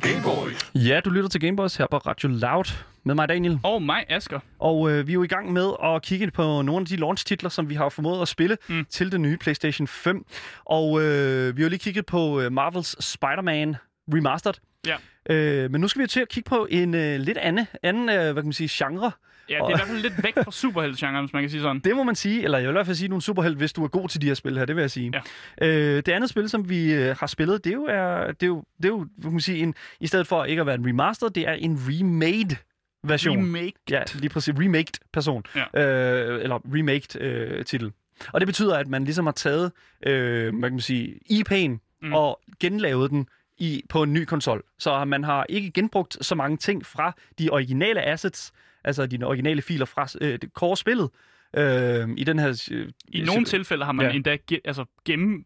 [0.00, 0.70] Gameboys.
[0.74, 2.64] Ja, du lytter til Gameboys her på Radio Loud
[3.04, 3.60] med mig, Daniel.
[3.62, 4.40] Og mig, Asger.
[4.58, 7.48] Og øh, vi er jo i gang med at kigge på nogle af de launch-titler,
[7.48, 8.84] som vi har formået at spille Mm.
[8.90, 10.24] til den nye PlayStation 5.
[10.64, 13.76] Og øh, vi har jo lige kigget på øh, Marvels Spider-Man
[14.14, 14.54] Remastered.
[14.86, 14.96] Ja.
[15.34, 18.14] Øh, men nu skal vi til at kigge på en øh, lidt anden, anden øh,
[18.14, 19.12] hvad kan man sige, genre.
[19.48, 21.78] Ja, det er i hvert fald lidt væk fra superheltegenren, hvis man kan sige sådan.
[21.78, 23.84] Det må man sige, eller jeg vil i hvert fald sige nogle superheld, hvis du
[23.84, 25.12] er god til de her spil her, det vil jeg sige.
[25.60, 25.66] Ja.
[25.66, 28.46] Øh, det andet spil, som vi øh, har spillet, det er jo, er, det er
[28.46, 30.74] jo, det er jo hvad kan man sige, en, i stedet for ikke at være
[30.74, 32.56] en remaster, det er en remade
[33.04, 33.38] version.
[33.38, 33.78] Remake.
[33.90, 34.54] Ja, lige præcis.
[34.58, 35.44] Remaked person.
[35.74, 35.84] Ja.
[35.84, 37.92] Øh, eller remaked øh, titel.
[38.32, 39.72] Og det betyder, at man ligesom har taget,
[40.06, 42.12] øh, hvad kan man sige, IP'en mm.
[42.12, 43.26] og genlavet den
[43.58, 44.62] i, på en ny konsol.
[44.78, 48.52] Så man har ikke genbrugt så mange ting fra de originale assets,
[48.84, 51.10] altså de originale filer fra øh, det core spillet,
[51.56, 52.68] øh, i den her...
[52.72, 54.12] Øh, I nogle tilfælde har man Ja.
[54.12, 55.44] endda ge- altså, gennem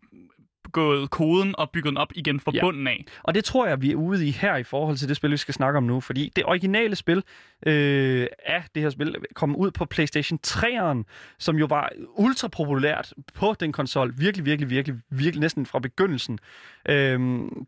[0.73, 2.61] gået koden og bygget den op igen fra Ja.
[2.61, 3.05] bunden af.
[3.23, 5.37] Og det tror jeg, vi er ude i her i forhold til det spil, vi
[5.37, 6.01] skal snakke om nu.
[6.01, 7.23] Fordi det originale spil
[7.67, 11.03] øh, af det her spil kom ud på PlayStation 3'eren,
[11.39, 14.15] som jo var ultra populært på den konsol.
[14.19, 16.39] Virkelig, virkelig, virkelig, virkelig næsten fra begyndelsen.
[16.89, 17.21] Øh,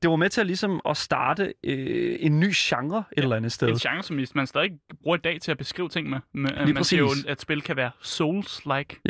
[0.02, 3.52] det var med til at, ligesom at starte øh, en ny genre et eller andet
[3.52, 3.68] sted.
[3.68, 4.70] En genre, som man stadig
[5.02, 6.18] bruger i dag til at beskrive ting med.
[6.34, 7.24] med Lige man siger jo, præcis.
[7.24, 9.00] at spil kan være Souls-like.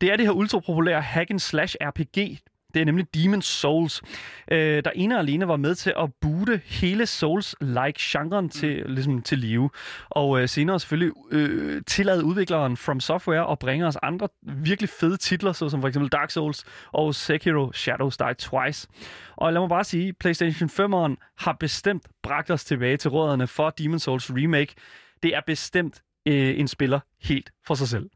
[0.00, 2.38] Det er det her ultra populære hack and slash RPG.
[2.74, 4.02] Det er nemlig Demon's Souls,
[4.52, 9.22] øh, der ene og alene var med til at boote hele Souls-like genren til, ligesom,
[9.22, 9.70] til live.
[10.10, 15.16] Og øh, senere selvfølgelig øh, tillade udvikleren From Software at bringe os andre virkelig fede
[15.16, 18.88] titler, såsom for eksempel Dark Souls og Sekiro Shadows Die Twice.
[19.36, 23.74] Og lad mig bare sige, PlayStation 5'eren har bestemt bragt os tilbage til rødderne for
[23.80, 24.74] Demon's Souls Remake.
[25.22, 28.10] Det er bestemt øh, en spiller helt for sig selv.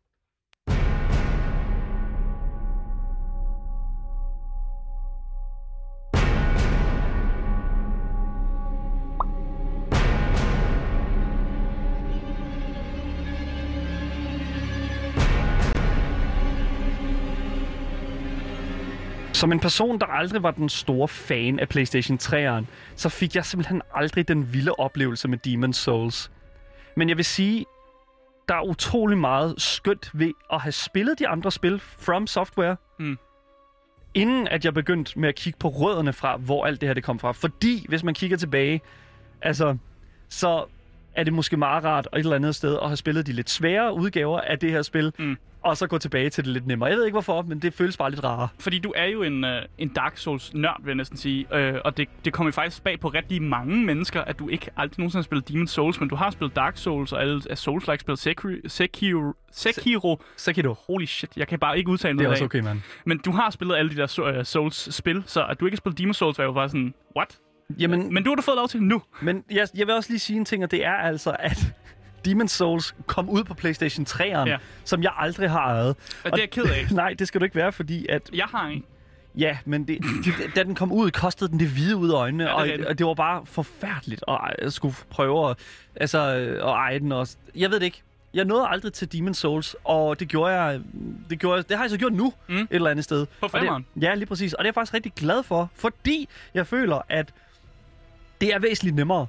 [19.46, 22.64] Som en person, der aldrig var den store fan af PlayStation 3'eren,
[22.96, 26.30] så fik jeg simpelthen aldrig den vilde oplevelse med Demon's Souls.
[26.96, 27.64] Men jeg vil sige,
[28.48, 33.18] der er utrolig meget skønt ved at have spillet de andre spil from Software, Mm.
[34.14, 37.04] inden at jeg begyndte med at kigge på rødderne fra, hvor alt det her det
[37.04, 37.32] kom fra.
[37.32, 38.80] Fordi, hvis man kigger tilbage,
[39.42, 39.76] altså,
[40.28, 40.64] så
[41.14, 43.94] er det måske meget rart et eller andet sted at have spillet de lidt svære
[43.94, 45.36] udgaver af det her spil, Mm.
[45.66, 46.88] Og så gå tilbage til det lidt nemmere.
[46.90, 48.48] Jeg ved ikke hvorfor, men det føles bare lidt rarere.
[48.58, 51.56] Fordi du er jo en, øh, en Dark Souls-nørd, vil jeg næsten sige.
[51.56, 54.98] Øh, og det, det kommer faktisk bag på rigtig mange mennesker, at du ikke aldrig
[54.98, 57.96] nogensinde har spillet Demon's Souls, men du har spillet Dark Souls og alle af Souls-like
[57.96, 60.22] spillet Sekiro, Sekiro, Sekiro.
[60.36, 60.74] Sekiro.
[60.86, 62.80] Holy shit, jeg kan bare ikke udtale Det er noget også okay, mand.
[63.04, 66.00] Men du har spillet alle de der uh, Souls-spil, så at du ikke har spillet
[66.00, 67.38] Demon's Souls, var jo bare sådan, what?
[67.78, 69.02] Jamen, Men du har du fået lov til nu.
[69.22, 71.72] Men jeg, jeg vil også lige sige en ting, og det er altså, at
[72.26, 74.56] Demon's Souls kom ud på PlayStation 3'eren, Ja.
[74.84, 75.88] som jeg aldrig har ejet.
[75.88, 76.86] Og det er jeg ked af.
[77.02, 78.30] Nej, det skal du ikke være, fordi at...
[78.34, 78.84] Jeg har en.
[79.38, 79.98] Ja, men det,
[80.56, 82.98] da den kom ud, kostede den det hvide ud af øjnene, Ja, det og, og
[82.98, 85.56] det var bare forfærdeligt at, at skulle prøve at,
[85.96, 87.36] altså, at eje den også.
[87.54, 88.02] Jeg ved det ikke.
[88.34, 90.80] Jeg nåede aldrig til Demon's Souls, og det gjorde jeg,
[91.30, 92.56] det, gjorde jeg, det har jeg så gjort nu Mm.
[92.56, 93.26] et eller andet sted.
[93.26, 93.86] På Og femmeren?
[94.00, 94.52] Ja, lige præcis.
[94.52, 97.32] Og det er jeg faktisk rigtig glad for, fordi jeg føler, at
[98.40, 99.26] det er væsentligt nemmere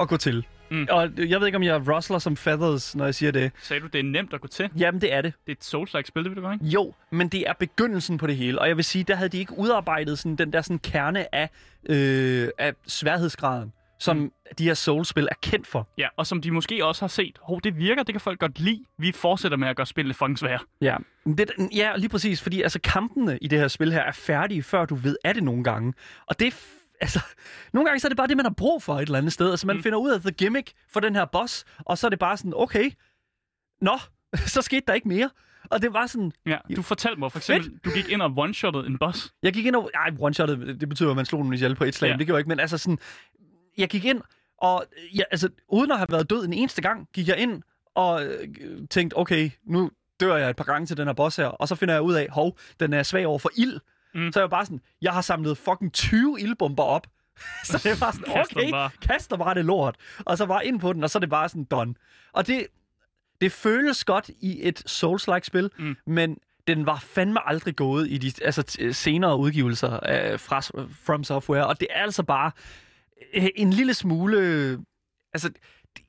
[0.00, 0.46] at gå til.
[0.70, 0.86] Mm.
[0.90, 3.52] Og jeg ved ikke, om jeg rustler som feathers, når jeg siger det.
[3.62, 4.70] Sagde du, det er nemt at gå til?
[4.78, 5.32] Jamen, det er det.
[5.46, 6.64] Det er et Souls-like spil, det vil du godt, ikke?
[6.66, 8.58] Jo, men det er begyndelsen på det hele.
[8.60, 11.50] Og jeg vil sige, der havde de ikke udarbejdet sådan, den der sådan kerne af,
[11.88, 14.32] øh, af sværhedsgraden, som mm.
[14.58, 15.88] de her Souls-spil er kendt for.
[15.98, 17.38] Ja, og som de måske også har set.
[17.42, 18.84] Hov, det virker, det kan folk godt lide.
[18.98, 20.58] Vi fortsætter med at gøre spillet fucking svære.
[20.80, 20.96] Ja.
[21.26, 24.84] Det, ja, lige præcis, fordi altså, kampene i det her spil her er færdige, før
[24.84, 25.94] du ved af det nogle gange.
[26.26, 26.52] Og det er
[27.00, 27.20] altså,
[27.72, 29.50] nogle gange så er det bare det, man har brug for et eller andet sted.
[29.50, 29.82] Altså, man Mm.
[29.82, 32.52] finder ud af the gimmick for den her boss, og så er det bare sådan,
[32.56, 32.90] okay,
[33.80, 33.98] nå,
[34.54, 35.30] så skete der ikke mere.
[35.70, 38.86] Og det var sådan, Ja, du fortalte mig for eksempel, du gik ind og one-shottede
[38.86, 39.32] en boss.
[39.42, 39.90] jeg gik ind og...
[39.94, 42.16] Ej, one-shottet, det betyder, at man slog den ihjel på et slag, ja.
[42.16, 42.98] det gjorde jeg ikke, men altså sådan...
[43.78, 44.20] Jeg gik ind,
[44.58, 44.84] og
[45.16, 47.62] ja, altså, uden at have været død en eneste gang, gik jeg ind
[47.94, 48.48] og øh,
[48.90, 49.90] tænkte, okay, nu
[50.20, 52.14] dør jeg et par gange til den her boss her, og så finder jeg ud
[52.14, 53.80] af, hov, den er svag over for ild.
[54.16, 54.32] Mm.
[54.32, 57.06] Så jeg bare sådan, jeg har samlet fucking 20 ildbomber op.
[57.64, 58.90] så det var sådan, okay, bare.
[59.02, 59.96] kaster bare det lort.
[60.18, 61.94] Og så bare ind på den, og så er det bare sådan done.
[62.32, 62.66] Og det,
[63.40, 65.96] det føles godt i et Souls-like spil, Mm.
[66.06, 69.92] men den var fandme aldrig gået i de altså, t- senere udgivelser
[70.32, 70.60] øh, fra
[71.04, 72.50] From Software, og det er altså bare
[73.34, 74.38] øh, en lille smule...
[74.38, 74.78] Øh,
[75.34, 75.50] altså,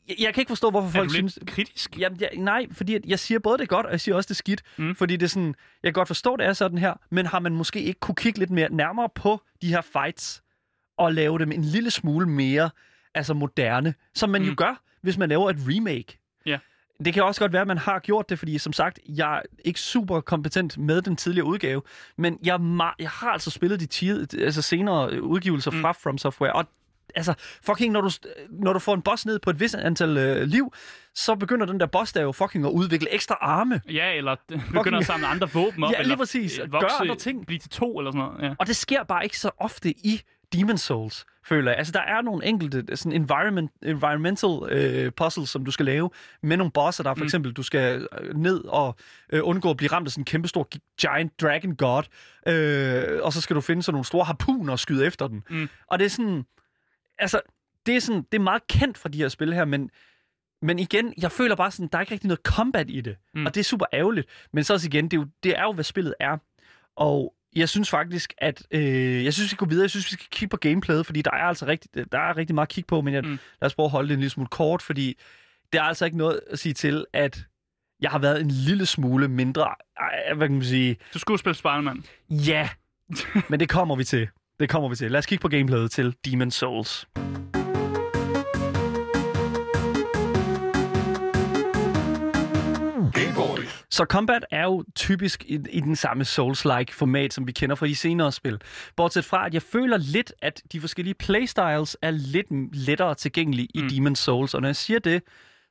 [0.08, 1.36] jeg, jeg kan ikke forstå, hvorfor Er folk du synes...
[1.36, 2.00] lidt kritisk?
[2.00, 4.28] Jamen, jeg, nej, fordi at jeg siger både det er godt, og jeg siger også
[4.28, 4.64] det er skidt.
[4.78, 4.96] Mm.
[4.96, 7.56] Fordi det er sådan, jeg kan godt forstå, det er sådan her, men har man
[7.56, 10.42] måske ikke kunne kigge lidt mere nærmere på de her fights,
[10.98, 12.70] og lave dem en lille smule mere
[13.14, 14.48] altså moderne, som man mm.
[14.48, 16.20] Jo gør, hvis man laver et remake.
[16.46, 16.60] Ja.
[17.06, 19.42] Det kan også godt være, at man har gjort det, fordi som sagt, jeg er
[19.66, 21.82] ikke super kompetent med den tidligere udgave,
[22.18, 25.82] men jeg, er jeg har altså spillet de tid, altså senere udgivelser mm.
[25.82, 26.66] fra From Software, og
[27.16, 27.34] altså,
[27.64, 28.10] fucking, når du,
[28.50, 30.74] når du får en boss ned på et vis antal øh, liv,
[31.16, 33.82] så begynder den der boss der jo fucking at udvikle ekstra arme.
[33.90, 34.36] Ja, eller
[34.74, 35.92] begynder at samle andre våben op.
[35.94, 36.60] Ja, lige eller præcis.
[36.60, 37.46] øh, Gør Vokse, andre ting.
[37.46, 38.44] Blive til to eller sådan noget.
[38.50, 38.56] Ja.
[38.60, 40.22] Og det sker bare ikke så ofte i
[40.56, 41.78] Demon's Souls, føler jeg.
[41.78, 46.10] Altså, der er nogle enkelte sådan environment, environmental øh, puzzles, som du skal lave
[46.44, 47.24] med nogle bosser, der for Mm.
[47.24, 48.96] eksempel, du skal øh, ned og
[49.34, 52.04] øh, undgå at blive ramt af sådan en kæmpestor gi- giant dragon god,
[52.48, 55.44] øh, og så skal du finde sådan nogle store harpuner og skyde efter den.
[55.50, 55.70] Mm.
[55.88, 56.44] Og det er sådan,
[57.20, 57.42] altså,
[57.86, 59.90] det er sådan, det er meget kendt fra de her spil her, men
[60.62, 63.16] men igen, jeg føler bare sådan, der er ikke rigtig noget combat i det.
[63.34, 63.46] Mm.
[63.46, 64.28] Og det er super ærgerligt.
[64.54, 66.38] Men så også igen, det er jo, det er jo hvad spillet er.
[66.96, 69.84] Og jeg synes faktisk, at øh, jeg synes, vi skal gå videre.
[69.84, 72.56] Jeg synes, vi skal kigge på gameplayet, fordi der er altså rigtig, der er rigtig
[72.56, 73.30] meget at kigge på, men jeg, Mm.
[73.32, 75.18] lad os prøve at holde det en lille smule kort, fordi
[75.74, 77.46] det er altså ikke noget at sige til, at
[78.02, 79.76] jeg har været en lille smule mindre,
[80.36, 82.04] hvad kan man sige, Du skulle spille Spider-Man.
[82.30, 82.70] ja,
[83.50, 84.28] men det kommer vi til.
[84.60, 85.12] Det kommer vi til.
[85.12, 87.08] Lad os kigge på gameplayet til Demon Souls.
[93.90, 97.88] Så combat er jo typisk i, i den samme Souls-like format, som vi kender fra
[97.88, 98.62] de senere spil.
[98.96, 103.82] Bortset fra, at jeg føler lidt, at de forskellige playstyles er lidt lettere tilgængelige i
[103.82, 103.88] Mm.
[103.88, 104.54] Demon's Souls.
[104.54, 105.24] Og når jeg siger det,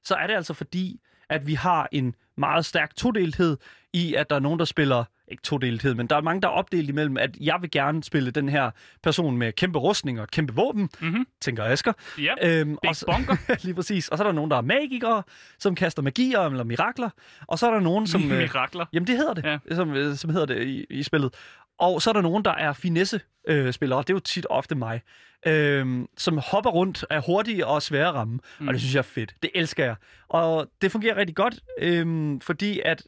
[0.04, 1.00] så er det altså fordi,
[1.30, 3.56] at vi har en meget stærk todelthed
[3.92, 6.52] i, at der er nogen, der spiller, ikke todelthed, men der er mange, der er
[6.52, 8.70] opdelt imellem, at jeg vil gerne spille den her
[9.02, 11.26] person med kæmpe rustning og et kæmpe våben, Mhm.
[11.40, 11.92] tænker Asger.
[12.18, 13.36] Ja, Øhm, Big og så- Bunker.
[13.64, 14.08] lige præcis.
[14.08, 15.22] Og så er der nogen, der er magikere,
[15.58, 17.10] som kaster magier eller mirakler.
[17.46, 18.22] Og så er der nogen, som...
[18.32, 18.86] øh, Mirakler.
[18.92, 19.58] Jamen, det hedder det, ja.
[19.74, 21.34] som, øh, som hedder det i, i spillet.
[21.78, 25.00] Og så er der nogen, der er finesse-spillere, det er jo tit ofte mig,
[25.46, 28.40] øhm, som hopper rundt, er hurtige og svære at ramme, mm.
[28.58, 28.68] Mm.
[28.68, 29.34] og det synes jeg er fedt.
[29.42, 29.96] Det elsker jeg.
[30.28, 33.02] Og det fungerer rigtig godt, øhm, fordi at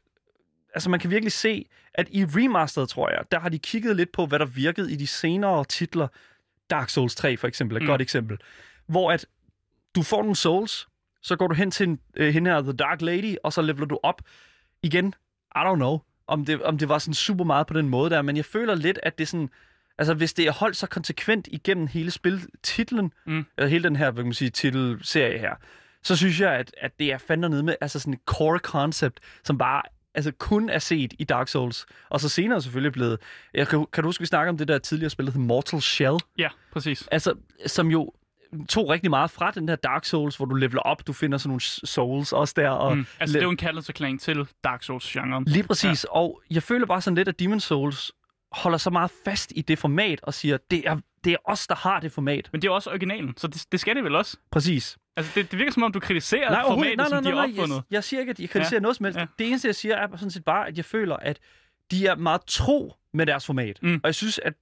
[0.75, 4.12] altså man kan virkelig se, at i remasteret, tror jeg, der har de kigget lidt
[4.12, 6.09] på, hvad der virkede i de senere titler.
[6.71, 7.87] Dark Souls 3 for eksempel er et Mm.
[7.87, 7.91] mm.
[7.93, 8.39] godt eksempel.
[8.87, 9.27] Hvor at
[9.95, 10.89] du får nogle souls,
[11.23, 13.87] så går du hen til en, øh, hende her, The Dark Lady, og så leveler
[13.87, 14.23] du op
[14.83, 15.14] igen.
[15.57, 15.99] I don't know,
[16.29, 18.74] om det, om det var sådan super meget på den måde der, men jeg føler
[18.74, 19.51] lidt, at det sådan...
[19.99, 23.45] Altså, hvis det er holdt så konsekvent igennem hele spiltitlen, Mm.
[23.59, 25.55] eller hele den her, hvad kan man sige, titelserie her,
[26.03, 29.20] så synes jeg, at, at det er fandme nede med altså sådan et core concept,
[29.45, 29.83] som bare
[30.14, 31.87] altså kun er set i Dark Souls.
[32.09, 33.18] Og så senere selvfølgelig blevet...
[33.55, 35.81] Jeg kan, kan du huske, vi snakker om det der tidligere spil, der hed Mortal
[35.83, 36.16] Shell?
[36.39, 37.09] Ja, præcis.
[37.11, 37.35] Altså,
[37.66, 38.12] som jo
[38.68, 41.49] tog rigtig meget fra den der Dark Souls, hvor du leveler op, du finder sådan
[41.49, 42.70] nogle souls også der.
[42.70, 43.07] Og Mm.
[43.20, 45.44] Altså, det er jo en kaldelserklæring til Dark Souls-genren.
[45.44, 46.16] Lige præcis, ja.
[46.16, 48.12] og jeg føler bare sådan lidt, at Demon Souls
[48.53, 51.74] holder så meget fast i det format, og siger, det er, det er os, der
[51.74, 52.49] har det format.
[52.53, 54.36] Men det er også originalen, så det, det skal det vel også?
[54.51, 54.99] Præcis.
[55.16, 57.74] Altså, det, det virker som om, du kritiserer Nej, formatet, som de har opfundet.
[57.76, 58.82] Jeg, jeg siger ikke, at jeg kritiserer Ja.
[58.82, 59.18] noget som helst.
[59.18, 59.26] Ja.
[59.38, 61.38] Det eneste, jeg siger, er sådan set bare, at jeg føler, at
[61.90, 63.78] de er meget tro med deres format.
[63.82, 63.94] Mm.
[63.94, 64.55] Og jeg synes, at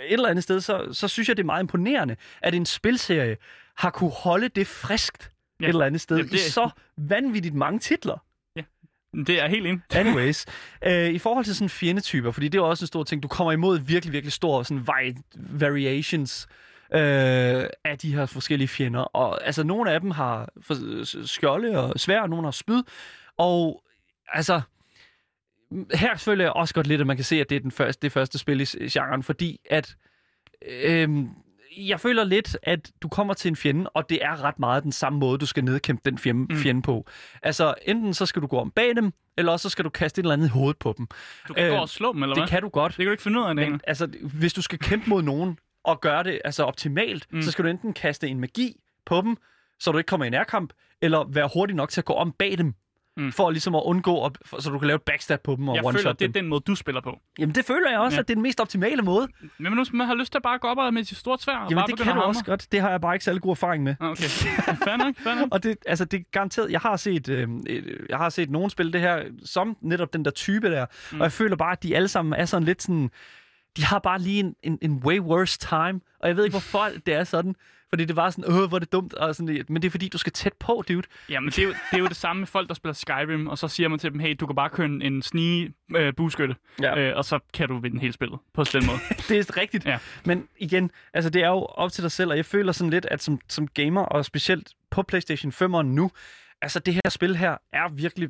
[0.00, 3.36] et eller andet sted, så, så synes jeg, det er meget imponerende, at en spilserie
[3.76, 5.30] har kunne holde det friskt
[5.60, 5.64] Ja.
[5.64, 8.22] et eller andet sted Jamen, i det- så vanvittigt mange titler.
[9.26, 9.80] Det er helt ind.
[9.94, 10.46] Anyways,
[10.84, 13.52] øh, i forhold til sådan fjendetyper, fordi det er også en stor ting, du kommer
[13.52, 16.48] imod virkelig, virkelig store sådan vari- variations
[16.92, 16.98] øh,
[17.84, 19.00] af de her forskellige fjender.
[19.00, 20.48] Og altså, nogle af dem har
[21.26, 22.82] skjolde og svær, og nogle har spyd.
[23.36, 23.82] Og
[24.32, 24.60] altså,
[25.94, 28.02] her føler jeg også godt lidt, at man kan se, at det er den første,
[28.02, 29.96] det første spil i genren, fordi at
[30.68, 31.28] øhm,
[31.78, 34.92] jeg føler lidt, at du kommer til en fjende, og det er ret meget den
[34.92, 36.56] samme måde, du skal nedkæmpe den fjende, Mm.
[36.60, 37.06] fjende på.
[37.42, 40.18] Altså, enten så skal du gå om bag dem, eller også så skal du kaste
[40.18, 41.06] et eller andet i hovedet på dem.
[41.48, 42.42] Du kan Øh, gå og slå dem, eller hvad?
[42.42, 42.90] Det kan du godt.
[42.92, 45.58] Det kan du ikke finde ud af, Men altså, hvis du skal kæmpe mod nogen,
[45.84, 47.42] og gøre det altså optimalt, mm.
[47.42, 49.36] så skal du enten kaste en magi på dem,
[49.80, 52.58] så du ikke kommer i nærkamp, eller være hurtig nok til at gå om bag
[52.58, 52.74] dem,
[53.18, 53.32] Mm.
[53.32, 55.76] for ligesom at undgå, at, for, så du kan lave et backstab på dem og
[55.76, 56.32] Jeg one-shot føler, det er dem.
[56.32, 57.18] den måde, du spiller på.
[57.38, 58.20] Jamen det føler jeg også, Ja.
[58.20, 59.28] at det er den mest optimale måde.
[59.58, 61.56] Men hvis man har lyst til at bare gå op og med sit stort svær,
[61.56, 62.72] og Jamen bare det kan du også godt.
[62.72, 63.94] Det har jeg bare ikke særlig god erfaring med.
[64.00, 64.22] Ah, Okay,
[64.86, 65.48] fair nok, fair nok.
[65.50, 67.48] Og det, altså, det er garanteret, jeg har set, øh,
[68.08, 71.20] jeg har set nogen spille det her som netop den der type der, mm.
[71.20, 73.10] og jeg føler bare, at de alle sammen er sådan lidt sådan,
[73.76, 76.88] de har bare lige en, en, en way worse time, og jeg ved ikke, hvorfor
[77.06, 77.54] det er sådan,
[77.88, 80.08] fordi det var sådan, åh, hvor er det dumt, og sådan, men det er fordi,
[80.08, 81.02] du skal tæt på, dude.
[81.28, 83.58] Jamen, det er, jo, det er jo det samme med folk, der spiller Skyrim, og
[83.58, 86.56] så siger man til dem, hey, du kan bare køre en, en snige øh, bueskytte,
[86.82, 86.98] Ja.
[86.98, 88.98] øh, og så kan du vinde hele spillet på den måde.
[89.28, 89.84] det er rigtigt.
[89.86, 89.98] Ja.
[90.24, 93.06] Men igen, altså det er jo op til dig selv, og jeg føler sådan lidt,
[93.10, 96.10] at som, som gamer, og specielt på PlayStation 5'eren nu,
[96.62, 98.28] altså det her spil her er virkelig,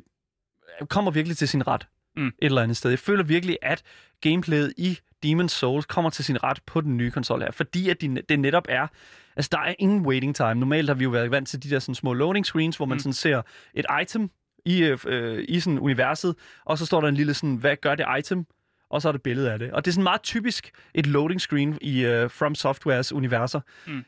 [0.89, 2.27] kommer virkelig til sin ret Mm.
[2.27, 2.89] et eller andet sted.
[2.89, 3.83] Jeg føler virkelig, at
[4.21, 8.01] gameplayet i Demon's Souls kommer til sin ret på den nye konsol her, fordi at
[8.01, 8.87] de, det netop er,
[9.35, 10.55] altså der er ingen waiting time.
[10.55, 12.95] Normalt har vi jo været vant til de der sådan små loading screens, hvor man
[12.95, 12.99] Mm.
[12.99, 13.41] sådan ser
[13.73, 14.29] et item
[14.65, 17.95] i, øh, øh, i sådan universet, og så står der en lille sådan, hvad gør
[17.95, 18.45] det item?
[18.89, 19.71] Og så er det billede af det.
[19.71, 23.61] Og det er sådan meget typisk et loading screen i uh, From Softwares universer.
[23.87, 24.05] Mm.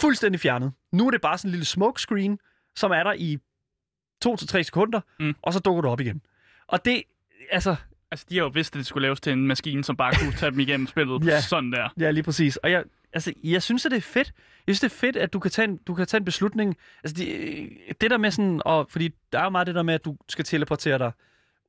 [0.00, 0.72] Fuldstændig fjernet.
[0.92, 2.38] Nu er det bare sådan en lille smoke screen,
[2.76, 3.38] som er der i
[4.22, 5.34] to til tre sekunder, Mm.
[5.42, 6.22] og så dukker du op igen.
[6.66, 7.02] Og det,
[7.50, 7.76] altså,
[8.12, 10.32] altså, de har jo vidst, at det skulle laves til en maskine, som bare kunne
[10.32, 11.40] tage dem igennem spillet Ja.
[11.40, 11.88] sådan der.
[12.00, 12.56] Ja, lige præcis.
[12.56, 14.32] Og jeg, altså, jeg synes, at det er fedt.
[14.66, 16.76] Jeg synes, det er fedt, at du kan tage en, du kan tage en beslutning.
[17.04, 19.94] Altså, de, det der med sådan, og, fordi der er jo meget det der med,
[19.94, 21.12] at du skal teleportere dig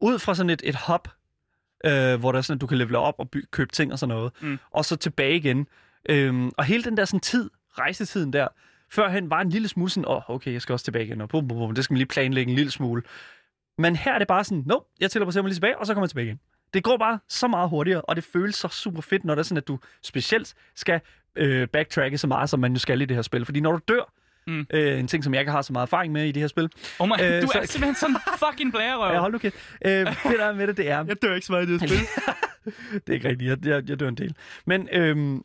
[0.02, 1.08] ud fra sådan et, et hub,
[1.86, 4.00] øh, hvor der er sådan, at du kan levele op og by, købe ting og
[4.00, 4.60] sådan noget, Mm.
[4.72, 5.68] og så tilbage igen.
[6.10, 8.48] Øhm, og hele den der sådan tid, rejsetiden der,
[8.92, 11.30] førhen var en lille smule sådan, åh, oh, okay, jeg skal også tilbage igen, og
[11.30, 13.02] bum, bum, bum, det skal man lige planlægge en lille smule.
[13.78, 16.06] Men her er det bare sådan, nope, jeg teleporterer mig lige tilbage, og så kommer
[16.06, 16.40] jeg tilbage igen.
[16.74, 19.44] Det går bare så meget hurtigere, og det føles så super fedt, når det er
[19.44, 21.00] sådan, at du specielt skal
[21.36, 23.46] øh, backtracke så meget, som man jo skal i det her spil.
[23.46, 24.14] Fordi når du dør,
[24.48, 24.66] Mm.
[24.74, 26.70] øh, en ting, som jeg ikke har så meget erfaring med i det her spil.
[27.00, 29.14] Oh my, Øh, du så- er simpelthen sådan en fucking blærerøv.
[29.14, 29.56] Ja, hold nu kæft.
[29.86, 31.06] Øh, det der er med det, det er...
[31.06, 32.00] Jeg dør ikke så meget i det her spil.
[32.94, 33.50] det er ikke rigtigt.
[33.50, 34.36] Jeg, jeg, jeg dør en del.
[34.66, 35.44] Men øhm,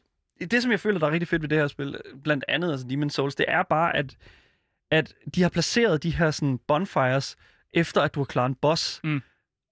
[0.51, 2.87] det, som jeg føler, der er rigtig fedt ved det her spil, blandt andet altså
[2.87, 4.17] Demon's Souls, det er bare, at,
[4.91, 7.37] at de har placeret de her sådan, bonfires,
[7.75, 9.01] efter at du har klaret en boss.
[9.05, 9.23] Mm.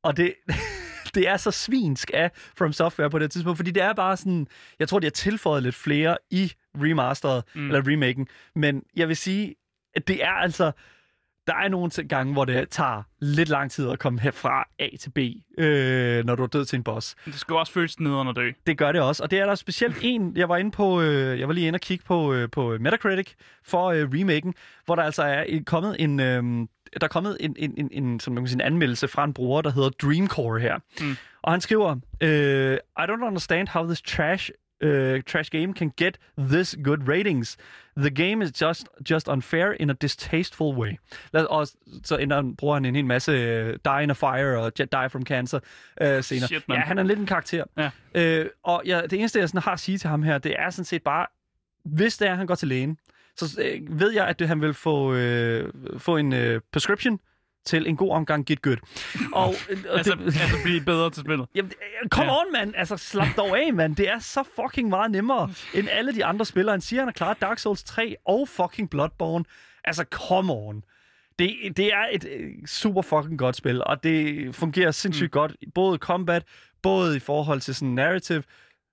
[0.05, 0.35] Og det,
[1.15, 4.47] det er så svinsk af From Software på det tidspunkt, fordi det er bare sådan,
[4.79, 7.67] jeg tror, de har tilføjet lidt flere i remasteret, Mm.
[7.67, 9.55] eller remaken, men jeg vil sige,
[9.95, 10.73] at det er altså,
[11.47, 15.11] der er nogle gange, hvor det tager lidt lang tid at komme herfra A til
[15.11, 15.19] B,
[15.59, 17.17] øh, når du er død til en boss.
[17.25, 18.51] Det skal jo også føles nederen at dø.
[18.67, 21.41] Det gør det også, og det er der specielt en, jeg var inde på, øh,
[21.41, 23.33] jeg var lige inde og kigge på, øh, på Metacritic
[23.65, 26.43] for øh, remaken, hvor der altså er kommet en, øh,
[27.01, 29.33] der er kommet en, en, en, en, som man kan sige, en anmeldelse fra en
[29.33, 30.79] bruger, der hedder Dreamcore her.
[31.01, 31.17] Mm.
[31.43, 34.51] Og han skriver, øh, I don't understand how this trash
[34.85, 37.57] uh, trash game can get this good ratings.
[37.97, 40.99] The game is just just unfair in a distasteful way.
[41.33, 41.67] Lad, og
[42.05, 45.09] så ender, bruger han en hel masse uh, Die in a Fire og Jet Die
[45.11, 45.59] from Cancer
[46.01, 46.47] uh, senere.
[46.47, 46.79] Shit, mand.
[46.79, 47.65] ja, han er lidt en karakter.
[47.77, 47.91] Ja.
[48.15, 50.71] Øh, og ja, det eneste, jeg sådan har at sige til ham her, det er
[50.71, 51.27] sådan set bare,
[51.85, 52.99] hvis det er, at han går til lægen,
[53.37, 57.19] så øh, ved jeg, at det, han vil få, øh, få en øh, prescription
[57.67, 58.77] til en god omgang Git Good.
[59.33, 61.47] Og, øh, og Altså, det, altså blive bedre til spillet.
[61.55, 62.41] Jamen, øh, come Ja.
[62.41, 62.75] on, mand.
[62.77, 63.97] Altså, slap dog af, mand.
[63.97, 66.73] Det er så fucking meget nemmere, end alle de andre spillere.
[66.73, 69.45] Han siger, han har klaret Dark Souls 3 og fucking Bloodborne.
[69.85, 70.83] Altså, come on.
[71.39, 75.31] Det, det er et øh, super fucking godt spil, og det fungerer sindssygt mm.
[75.41, 75.57] godt.
[75.75, 76.43] Både combat,
[76.83, 78.43] både i forhold til sådan narrative.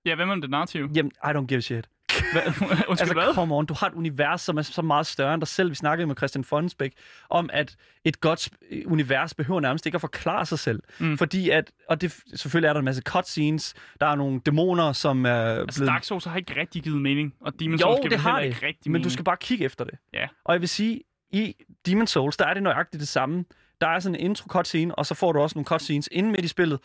[0.06, 0.88] Ja, hvem er det narrativ?
[0.94, 1.88] Jamen, I don't give a shit.
[2.32, 2.42] Hvad?
[2.46, 3.34] Undskyld, Altså, hvad?
[3.34, 5.70] come on, du har et univers, som er så meget større end dig selv.
[5.70, 6.92] Vi snakkede med Christian Fonsbæk
[7.30, 8.48] om, at et godt
[8.86, 10.82] univers behøver nærmest ikke at forklare sig selv.
[10.98, 11.18] Mm.
[11.18, 15.24] Fordi at, og det, selvfølgelig er der en masse cutscenes, der er nogle dæmoner, som
[15.26, 15.92] er Altså, blevet...
[15.92, 18.46] Dark Souls har ikke rigtig givet mening, og Demon's jo, Souls giver det har det,
[18.46, 19.04] ikke rigtig men mening.
[19.04, 19.94] du skal bare kigge efter det.
[20.12, 20.26] Ja.
[20.44, 21.00] Og jeg vil sige,
[21.32, 21.56] i
[21.88, 23.44] Demon's Souls, der er det nøjagtigt det samme.
[23.80, 26.44] Der er sådan en intro cutscene, og så får du også nogle cutscenes inden midt
[26.44, 26.78] i spillet.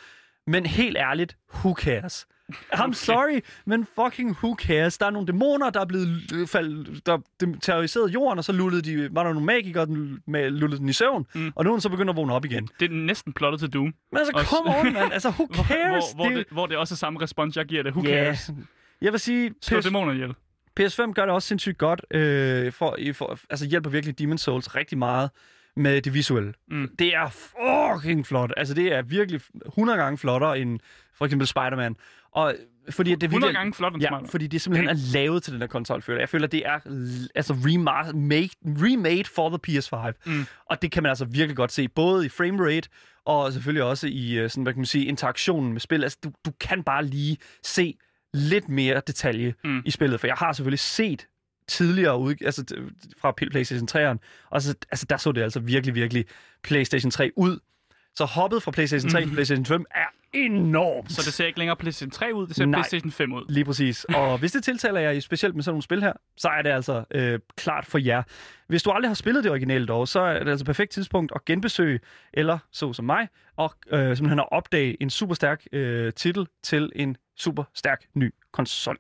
[0.48, 2.28] Men helt ærligt, who cares?
[2.74, 2.94] I'm Okay.
[2.94, 4.98] sorry, men fucking who cares?
[4.98, 7.18] Der er nogle dæmoner, der er blevet øh, fald, der
[7.62, 10.94] terroriseret jorden, og så lullede de, var der nogle magikere, der med, lullede den i
[10.94, 11.52] søvn, Mm.
[11.56, 12.70] og nu er den så begyndt at vågne op igen.
[12.80, 15.12] Det er næsten plottet til Doom, Men altså, Også- come on, man.
[15.12, 16.04] Altså, who hvor, cares?
[16.16, 17.92] hvor, hvor, det, hvor det også er samme respons, jeg giver det.
[17.94, 18.24] Who Ja.
[18.26, 18.52] cares?
[19.02, 20.34] Jeg vil sige, Slå PS, dæmoner ihjel.
[20.80, 22.02] PS5 gør det også sindssygt godt.
[22.12, 25.30] Øh, for, i- for, altså hjælper virkelig Demon's Souls rigtig meget
[25.80, 26.54] med det visuelle.
[26.72, 26.90] Mm.
[27.00, 28.54] Det er fucking flot.
[28.58, 30.80] Altså det er virkelig 100 gange flottere end
[31.18, 31.96] for eksempel Spider-Man.
[32.32, 32.56] Og
[32.90, 34.30] fordi det er 100 virkelig, gange flot end Ja, Spider-Man.
[34.30, 36.22] fordi det simpelthen er lavet til den der konsol, føler jeg.
[36.22, 36.80] Jeg føler, det er
[37.36, 40.12] altså remade, made, remade for the PS5.
[40.26, 40.46] Mm.
[40.66, 42.90] Og det kan man altså virkelig godt se, både i framerate
[43.26, 46.04] og selvfølgelig også i øh, sådan, hvad kan man sige, interaktionen med spil.
[46.04, 47.98] Altså, du, du kan bare lige se
[48.34, 49.82] lidt mere detalje mm.
[49.86, 51.28] i spillet, for jeg har selvfølgelig set
[51.70, 52.66] tidligere ud, altså
[53.22, 54.18] fra PlayStation 3'eren,
[54.50, 56.26] og så, altså, der så det altså virkelig, virkelig
[56.64, 57.60] PlayStation 3 ud.
[58.16, 61.12] Så hoppet fra PlayStation 3 til PlayStation 5 er enormt.
[61.12, 62.80] Så det ser ikke længere PlayStation 3 ud, det ser Nej.
[62.80, 63.46] PlayStation 5 ud.
[63.50, 64.04] Lige præcis.
[64.04, 67.04] Og hvis det tiltaler jer specielt med sådan nogle spil her, så er det altså
[67.12, 68.24] øh, klart for jer.
[68.68, 71.32] Hvis du aldrig har spillet det originale dog, så er det altså et perfekt tidspunkt
[71.36, 72.00] at genbesøge,
[72.34, 76.92] eller så som mig, og øh, simpelthen at opdage en super stærk øh, titel til
[76.96, 78.98] en super stærk ny konsol.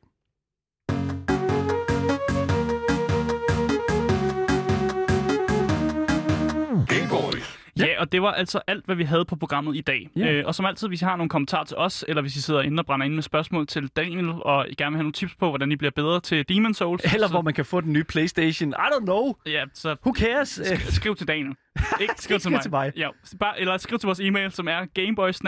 [7.79, 7.85] Ja.
[7.85, 10.09] ja, og det var altså alt, hvad vi havde på programmet i dag.
[10.15, 10.31] Ja.
[10.31, 12.61] Øh, og som altid, hvis I har nogle kommentarer til os, eller hvis I sidder
[12.61, 15.35] inde og brænder ind med spørgsmål til Daniel, og I gerne vil have nogle tips
[15.35, 17.93] på, hvordan I bliver bedre til Demon's Souls, Eller så, hvor man kan få den
[17.93, 18.69] nye PlayStation.
[18.69, 19.33] I don't know.
[19.45, 20.59] ja, så Who cares?
[20.59, 21.55] Sk- skriv til Daniel.
[22.01, 22.61] Ikke skriv til mig.
[22.61, 22.91] til mig.
[22.97, 23.09] Ja,
[23.39, 25.43] bare, eller skriv til vores e-mail, som er gameboys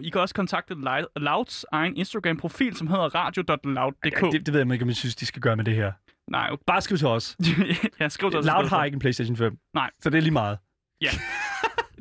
[0.00, 0.74] I kan også kontakte
[1.16, 4.22] Louds egen Instagram-profil, som hedder radio.loud.dk.
[4.22, 5.92] Ja, det, det ved jeg ikke, om jeg synes, de skal gøre med det her.
[6.30, 6.62] Nej, okay.
[6.66, 7.36] Bare skriv til os.
[8.00, 8.46] ja, skriv til os.
[8.46, 9.58] Loud har ikke en PlayStation 5.
[9.74, 9.90] Nej.
[10.02, 10.58] Så det er lige meget.
[11.00, 11.08] Ja.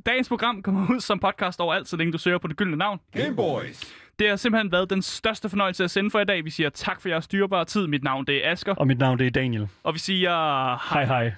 [0.06, 3.00] Dagens program kommer ud som podcast overalt, så længe du søger på det gyldne navn.
[3.14, 3.94] Gameboys.
[4.20, 6.46] Det har simpelthen været den største fornøjelse at sende for i dag.
[6.46, 7.88] Vi siger tak for jeres dyrebare tid.
[7.88, 9.68] Mit navn det er Asker, Og mit navn det er Daniel.
[9.84, 10.30] og vi siger
[10.94, 11.34] Hej hej.